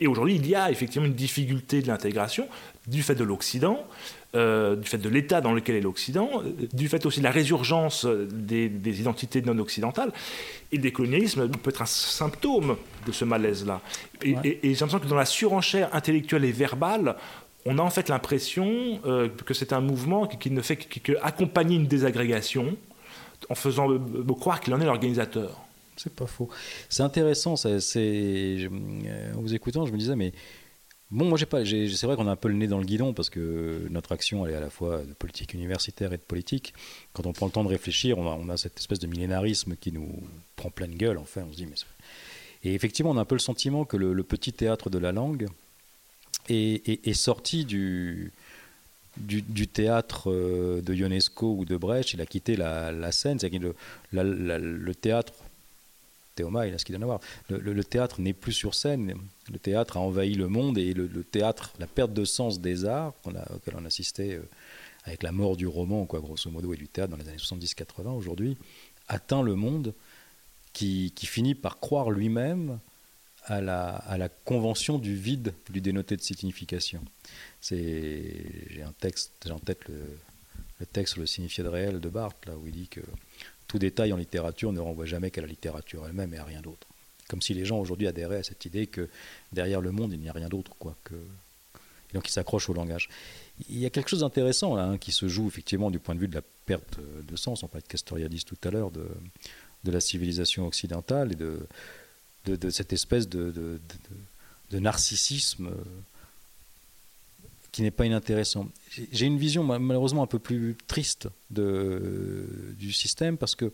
[0.00, 2.48] Et aujourd'hui, il y a effectivement une difficulté de l'intégration
[2.86, 3.86] du fait de l'Occident,
[4.34, 7.30] euh, du fait de l'état dans lequel est l'Occident, euh, du fait aussi de la
[7.30, 10.12] résurgence des, identités non occidentales.
[10.72, 12.76] Et le décolonialisme peut être un symptôme
[13.06, 13.80] de ce malaise-là.
[14.22, 17.16] Et, j'ai l'impression que dans la surenchère intellectuelle et verbale,
[17.64, 21.86] on a en fait l'impression euh, que c'est un mouvement qui, ne fait qu'accompagner une
[21.86, 22.76] désagrégation
[23.48, 23.86] en faisant
[24.38, 25.60] croire qu'il en est l'organisateur.
[25.96, 26.48] C'est pas faux.
[26.88, 27.54] C'est intéressant.
[27.56, 28.68] C'est,
[29.36, 30.32] en vous écoutant, je me disais, mais
[31.10, 31.64] Bon, moi, j'ai pas.
[31.64, 34.46] c'est vrai qu'on a un peu le nez dans le guidon parce que notre action,
[34.46, 36.74] elle est à la fois de politique universitaire et de politique.
[37.12, 40.08] Quand on prend le temps de réfléchir, on a, cette espèce de millénarisme qui nous
[40.56, 41.18] prend pleine gueule.
[41.18, 41.76] Enfin, on se dit, mais.
[42.64, 45.48] Et effectivement, on a un peu le sentiment que le, petit théâtre de la langue
[46.48, 48.32] est, sorti du,
[49.72, 52.14] théâtre euh, de Ionesco ou de Brecht.
[52.14, 53.38] Il a quitté la, scène.
[53.38, 53.72] C'est-à-dire
[54.10, 55.34] le, le théâtre
[56.34, 57.20] Théoma, il a ce qu'il doit avoir.
[57.48, 59.14] Le, théâtre n'est plus sur scène.
[59.50, 63.14] Le théâtre a envahi le monde et le, théâtre, la perte de sens des arts
[63.22, 64.48] qu'on a, auquel on assistait euh,
[65.04, 68.08] avec la mort du roman, quoi, grosso modo, et du théâtre dans les années 70-80
[68.08, 68.56] aujourd'hui,
[69.08, 69.94] atteint le monde
[70.72, 72.78] qui, finit par croire lui-même
[73.44, 77.02] à la, la, convention du vide lui dénoté de signification.
[77.62, 80.00] J'ai un texte, j'ai en tête le,
[80.80, 83.00] le texte Le signifié de réel de Barthes, là, où il dit que
[83.66, 86.86] tout détail en littérature ne renvoie jamais qu'à la littérature elle-même et à rien d'autre.
[87.28, 89.08] Comme si les gens aujourd'hui adhéraient à cette idée que
[89.52, 90.72] derrière le monde, il n'y a rien d'autre.
[90.78, 91.14] Quoi, que...
[91.14, 93.08] Et donc ils s'accrochent au langage.
[93.68, 96.20] Il y a quelque chose d'intéressant là, hein, qui se joue effectivement du point de
[96.20, 97.62] vue de la perte de sens.
[97.62, 99.08] On parlait de Castoriadis tout à l'heure, de,
[99.84, 103.80] la civilisation occidentale et de, cette espèce de,
[104.70, 105.70] de narcissisme
[107.74, 108.68] qui n'est pas inintéressant.
[109.10, 113.72] J'ai une vision malheureusement un peu plus triste du système parce que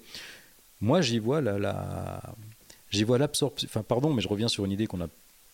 [0.81, 2.23] moi j'y vois la,
[2.91, 3.69] j'y vois l'absorption.
[3.71, 5.09] Enfin pardon, mais je reviens sur une idée qu'on a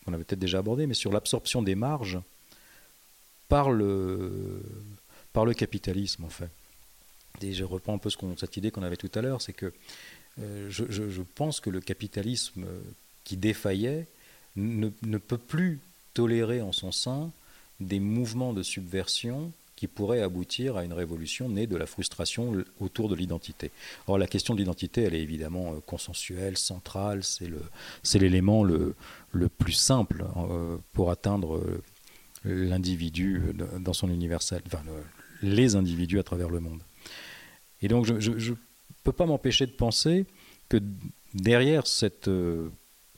[0.06, 2.20] avait peut-être déjà abordée, mais sur l'absorption des marges
[3.48, 4.62] par le
[5.32, 6.50] par le capitalisme en fait.
[7.42, 9.72] Et je reprends un peu ce cette idée qu'on avait tout à l'heure, c'est que
[10.38, 12.64] euh, je, je, pense que le capitalisme
[13.24, 14.06] qui défaillait
[14.54, 15.80] ne, ne peut plus
[16.14, 17.32] tolérer en son sein
[17.80, 23.10] des mouvements de subversion qui pourraient aboutir à une révolution née de la frustration autour
[23.10, 23.70] de l'identité.
[24.06, 28.94] Or, la question de l'identité, elle est évidemment euh, consensuelle, centrale, c'est l'élément le,
[29.32, 31.82] le, plus simple euh, pour atteindre euh,
[32.44, 33.42] l'individu
[33.78, 34.82] dans son universel, enfin,
[35.42, 36.80] les individus à travers le monde.
[37.82, 38.56] Et donc, je ne
[39.02, 40.24] peux pas m'empêcher de penser
[40.68, 40.78] que
[41.34, 42.30] derrière cette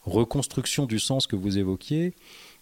[0.03, 2.15] reconstruction du sens que vous évoquiez,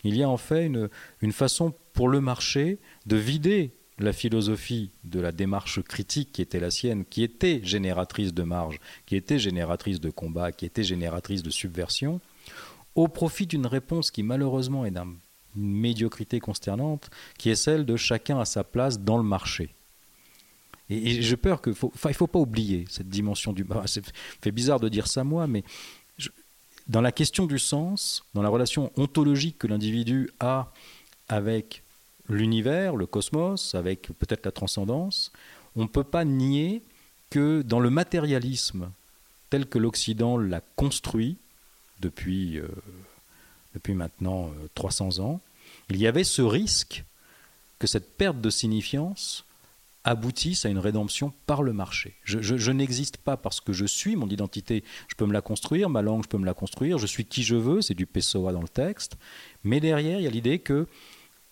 [0.08, 5.20] il y a en fait une, façon pour le marché de vider la philosophie de
[5.20, 10.00] la démarche critique qui était la sienne, qui était génératrice de marge, qui était génératrice
[10.00, 12.20] de combat, qui était génératrice de subversion,
[12.94, 15.16] au profit d'une réponse qui malheureusement est d'une
[15.54, 19.74] médiocrité consternante, qui est celle de chacun à sa place dans le marché.
[20.88, 23.66] Et, j'ai peur que, il ne faut pas oublier cette dimension du.
[23.86, 24.00] Ça
[24.40, 25.64] fait bizarre de dire ça moi, mais
[26.88, 30.72] dans la question du sens, dans la relation ontologique que l'individu a
[31.28, 31.82] avec
[32.28, 35.32] l'univers, le cosmos, avec peut-être la transcendance,
[35.74, 36.82] on ne peut pas nier
[37.30, 38.90] que dans le matérialisme
[39.50, 41.36] tel que l'Occident l'a construit
[42.00, 42.68] depuis, euh,
[43.88, 45.40] maintenant 300 euh, ans,
[45.90, 47.04] il y avait ce risque
[47.78, 49.44] que cette perte de signifiance
[50.06, 52.14] aboutisse à une rédemption par le marché.
[52.22, 56.00] Je, n'existe pas parce que je suis, mon identité, je peux me la construire, ma
[56.00, 58.62] langue, je peux me la construire, je suis qui je veux, c'est du Pessoa dans
[58.62, 59.18] le texte,
[59.64, 60.86] mais derrière, il y a l'idée que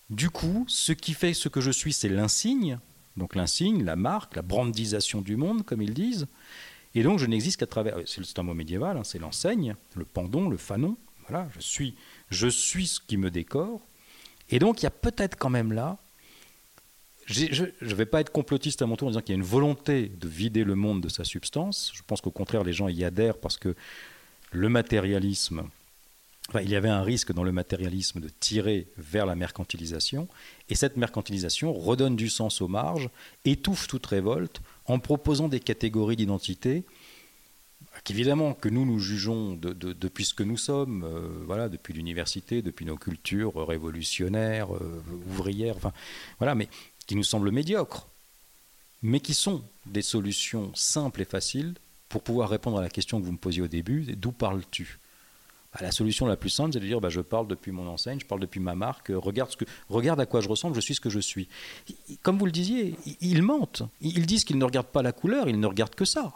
[0.08, 2.78] du coup, ce qui fait ce que je suis, c'est l'insigne,
[3.16, 6.26] donc l'insigne, la marque, la brandisation du monde, comme ils disent.
[6.94, 7.96] Et donc, je n'existe qu'à travers.
[8.06, 10.96] C'est un mot médiéval, hein, c'est l'enseigne, le pendon, le fanon.
[11.28, 11.96] Voilà, je suis,
[12.30, 13.80] je suis ce qui me décore.
[14.50, 15.98] Et donc, il y a peut-être quand même là.
[17.26, 19.46] Je ne vais pas être complotiste à mon tour en disant qu'il y a une
[19.46, 21.92] volonté de vider le monde de sa substance.
[21.94, 23.74] Je pense qu'au contraire, les gens y adhèrent parce que
[24.52, 25.64] le matérialisme,
[26.60, 30.28] il y avait un risque dans le matérialisme de tirer vers la mercantilisation,
[30.68, 33.08] et cette mercantilisation redonne du sens aux marges,
[33.44, 36.84] étouffe toute révolte en proposant des catégories d'identité
[38.02, 42.84] qu'évidemment que nous nous jugeons depuis ce que nous sommes, euh, voilà, depuis l'université, depuis
[42.84, 45.92] nos cultures révolutionnaires, euh, ouvrières, enfin,
[46.38, 46.68] voilà, mais
[47.06, 48.06] qui nous semblent médiocres,
[49.02, 51.74] mais qui sont des solutions simples et faciles
[52.08, 54.98] pour pouvoir répondre à la question que vous me posiez au début, d'où parles-tu?
[55.74, 58.20] Bah, la solution la plus simple, c'est de dire bah, je parle depuis mon enseigne,
[58.20, 60.94] je parle depuis ma marque, regarde, ce que, regarde à quoi je ressemble, je suis
[60.94, 61.48] ce que je suis.
[62.22, 63.82] Comme vous le disiez, ils mentent.
[64.00, 66.32] Ils disent qu'ils ne regardent pas la couleur, ils ne regardent que ça.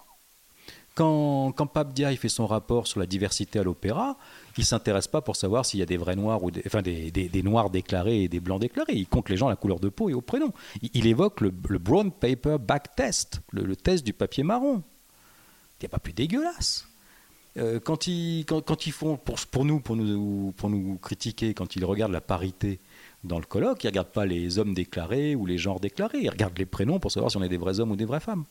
[0.96, 4.18] Quand, quand Pape fait son rapport sur la diversité à l'opéra,
[4.58, 7.42] il s'intéresse pas pour savoir s'il y a des vrais noirs ou des, enfin des,
[7.42, 8.94] noirs déclarés et des blancs déclarés.
[8.94, 10.52] Il compte les gens à la couleur de peau et au prénom.
[10.82, 14.82] Il, évoque le, brown paper back test, le, test du papier marron.
[15.80, 16.88] Il n'y a pas plus dégueulasse.
[17.56, 21.76] Euh, quand, ils, quand, ils font, pour, pour, nous, pour, nous, pour nous critiquer, quand
[21.76, 22.80] ils regardent la parité
[23.24, 26.30] dans le colloque, ils ne regardent pas les hommes déclarés ou les genres déclarés, ils
[26.30, 28.44] regardent les prénoms pour savoir si on est des vrais hommes ou des vraies femmes.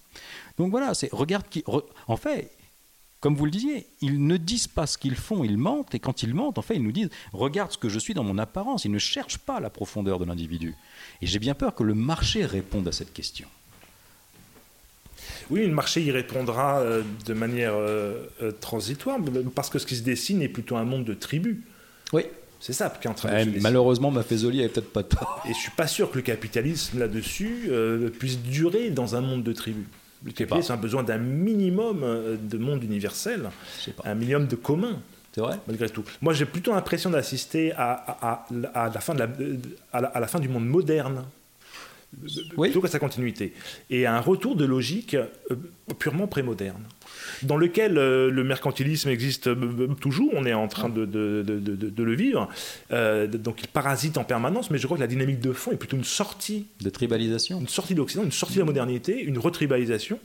[0.57, 1.63] Donc voilà, c'est regarde qui.
[2.07, 2.51] en fait,
[3.20, 6.22] comme vous le disiez, ils ne disent pas ce qu'ils font, ils mentent, et quand
[6.22, 8.86] ils mentent, en fait, ils nous disent Regarde ce que je suis dans mon apparence.
[8.86, 10.76] Ils ne cherchent pas la profondeur de l'individu.
[11.22, 13.47] Et j'ai bien peur que le marché réponde à cette question.
[15.49, 19.18] Oui, le marché y répondra euh, de manière euh, euh, transitoire,
[19.55, 21.57] parce que ce qui se dessine est plutôt un monde de tribus.
[22.13, 22.24] Oui.
[22.59, 25.43] C'est ça qui est en train de se Malheureusement, Maffezoli avait peut-être pas tort.
[25.47, 27.70] Et je suis pas sûr que le capitalisme là-dessus
[28.18, 29.86] puisse durer dans un monde de tribus.
[30.24, 32.03] Le capitalisme a besoin d'un minimum
[32.41, 33.49] de monde universel,
[34.03, 34.99] un minimum de commun.
[35.34, 35.59] C'est vrai?
[35.68, 36.03] Malgré tout.
[36.22, 39.15] Moi, j'ai plutôt l'impression d'assister à, la fin
[39.93, 41.24] à la fin du monde moderne.
[42.55, 43.53] Plutôt qu'à sa continuité,
[43.89, 45.55] et à un retour de logique euh,
[45.99, 46.82] purement prémoderne,
[47.43, 52.03] dans lequel euh, le mercantilisme existe euh, toujours, on est en train de, de, de,
[52.03, 52.47] le vivre,
[52.89, 55.97] donc il parasite en permanence, mais je crois que la dynamique de fond est plutôt
[55.97, 56.67] une sortie.
[56.82, 60.19] De tribalisation Une sortie de l'Occident, une sortie de la modernité, une retribalisation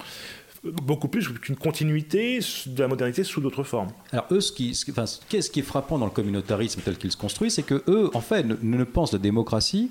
[0.64, 3.88] beaucoup plus qu'une continuité de la modernité sous d'autres formes.
[4.12, 7.16] Alors eux, ce qui, enfin, qu'est-ce qui est frappant dans le communautarisme tel qu'il se
[7.16, 9.90] construit, c'est que eux, en fait, ne, ne pensent la démocratie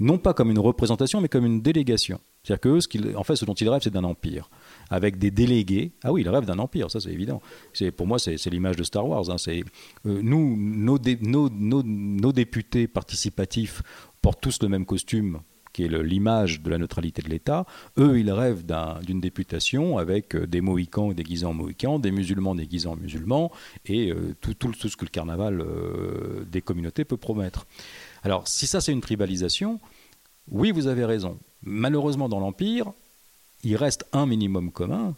[0.00, 2.20] non pas comme une représentation, mais comme une délégation.
[2.42, 4.48] C'est-à-dire que ce, en fait, ce dont ils rêvent, c'est d'un empire,
[4.90, 5.92] avec des délégués.
[6.02, 7.40] Ah oui, ils rêvent d'un empire, ça c'est évident.
[7.72, 9.30] C'est, pour moi, c'est, l'image de Star Wars.
[9.30, 9.38] Hein.
[9.38, 9.62] C'est,
[10.06, 13.82] euh, nous, nos, députés participatifs
[14.20, 15.40] portent tous le même costume
[15.72, 17.64] qui est l'image de la neutralité de l'État.
[17.96, 18.64] Eux, ils rêvent
[19.04, 23.52] d'une députation avec euh, des Mohicans déguisés en Mohicans, des musulmans déguisés en musulmans,
[23.86, 25.64] et euh, tout, ce que le carnaval
[26.50, 27.66] des communautés peut promettre.
[28.24, 29.78] Alors, si ça c'est une tribalisation,
[30.50, 31.38] oui, vous avez raison.
[31.62, 32.92] Malheureusement, dans l'Empire,
[33.64, 35.14] il reste un minimum commun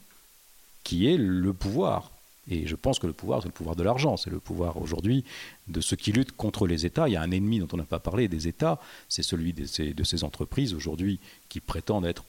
[0.84, 2.11] qui est le pouvoir.
[2.51, 5.24] Et je pense que le pouvoir, c'est le pouvoir de l'argent, c'est le pouvoir aujourd'hui
[5.68, 7.09] de ceux qui luttent contre les États.
[7.09, 9.64] Il y a un ennemi dont on n'a pas parlé des États, c'est celui de
[9.64, 12.24] ces, entreprises aujourd'hui qui prétendent être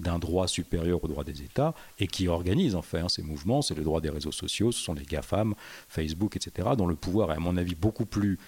[0.00, 3.60] d'un droit supérieur au droit des États et qui organisent en fait hein, ces mouvements.
[3.60, 5.54] C'est le droit des réseaux sociaux, ce sont les GAFAM,
[5.88, 8.38] Facebook, etc., dont le pouvoir est à mon avis beaucoup plus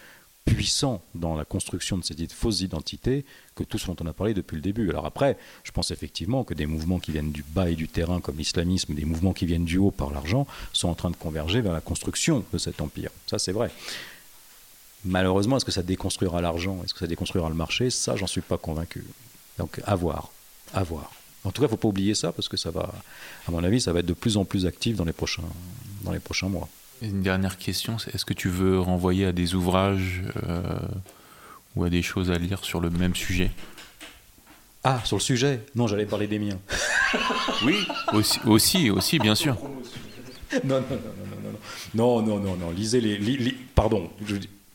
[0.45, 3.25] puissant dans la construction de cette fausse identité
[3.55, 4.91] que tout ce dont on a parlé depuis le début.
[4.91, 8.21] Alors après, je pense effectivement que des mouvements qui viennent du bas et du terrain
[8.21, 11.61] comme l'islamisme, des mouvements qui viennent du haut par l'argent, sont en train de converger
[11.61, 13.11] vers la construction de cet empire.
[13.27, 13.71] Ça, c'est vrai.
[15.05, 16.81] Malheureusement, est-ce que ça déconstruira l'argent?
[16.85, 17.91] Est-ce que ça déconstruira le marché?
[17.91, 19.05] Ça, j'en suis pas convaincu.
[19.59, 20.31] Donc, à voir.
[20.73, 21.13] À voir.
[21.45, 22.93] En tout cas, il ne faut pas oublier ça parce que ça va,
[23.47, 25.43] à mon avis, ça va être de plus en plus actif dans les prochains
[26.49, 26.69] mois.
[27.05, 30.63] Une dernière question, est-ce que tu veux renvoyer à des ouvrages euh,
[31.77, 33.51] ou à des choses à lire sur le même sujet?
[34.85, 35.61] Ah, sur le sujet?
[35.75, 36.59] Non, j'allais parler des miens.
[37.65, 39.57] oui, aussi, aussi, aussi, bien sûr.
[40.65, 40.97] Non, non, non,
[41.95, 44.11] non, non, non, non, non, non, lisez les, pardon,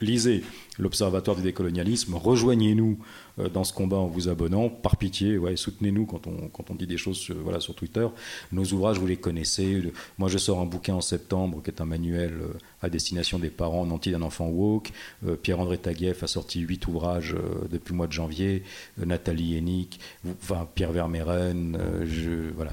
[0.01, 0.43] lisez
[0.77, 2.15] l'Observatoire du décolonialisme.
[2.15, 2.99] Rejoignez-nous
[3.39, 4.69] euh, dans ce combat en vous abonnant.
[4.69, 8.07] Par pitié, soutenez-nous quand on, quand on dit des choses sur, voilà, sur Twitter.
[8.51, 9.91] Nos ouvrages, vous les connaissez.
[10.17, 13.49] Moi, je sors un bouquin en septembre qui est un manuel euh, à destination des
[13.49, 14.91] parents nantis d'un enfant woke.
[15.27, 17.35] Euh, Pierre-André Taguieff a sorti huit ouvrages
[17.69, 18.63] depuis le mois de janvier.
[18.97, 19.99] Nathalie Hennick,
[20.41, 21.77] enfin, Pierre Vermeeren.
[22.05, 22.71] je, voilà.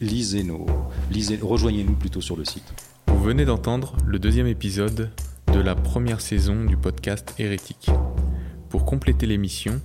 [0.00, 0.64] Lisez nos,
[1.10, 2.64] lisez, rejoignez-nous plutôt sur le site.
[3.08, 5.10] Vous venez d'entendre le deuxième épisode
[5.52, 7.90] de la première saison du podcast Hérétique.
[8.68, 9.80] Pour compléter l'émission,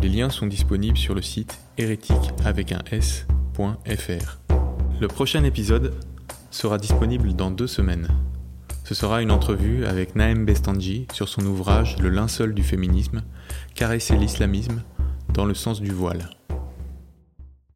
[0.00, 4.38] les liens sont disponibles sur le site hérétique avec un s.fr.
[5.00, 5.94] Le prochain épisode
[6.50, 8.08] sera disponible dans deux semaines.
[8.84, 13.22] Ce sera une entrevue avec Naem Bestanji sur son ouvrage Le linceul du féminisme,
[13.74, 14.82] caresser l'islamisme
[15.34, 16.30] dans le sens du voile.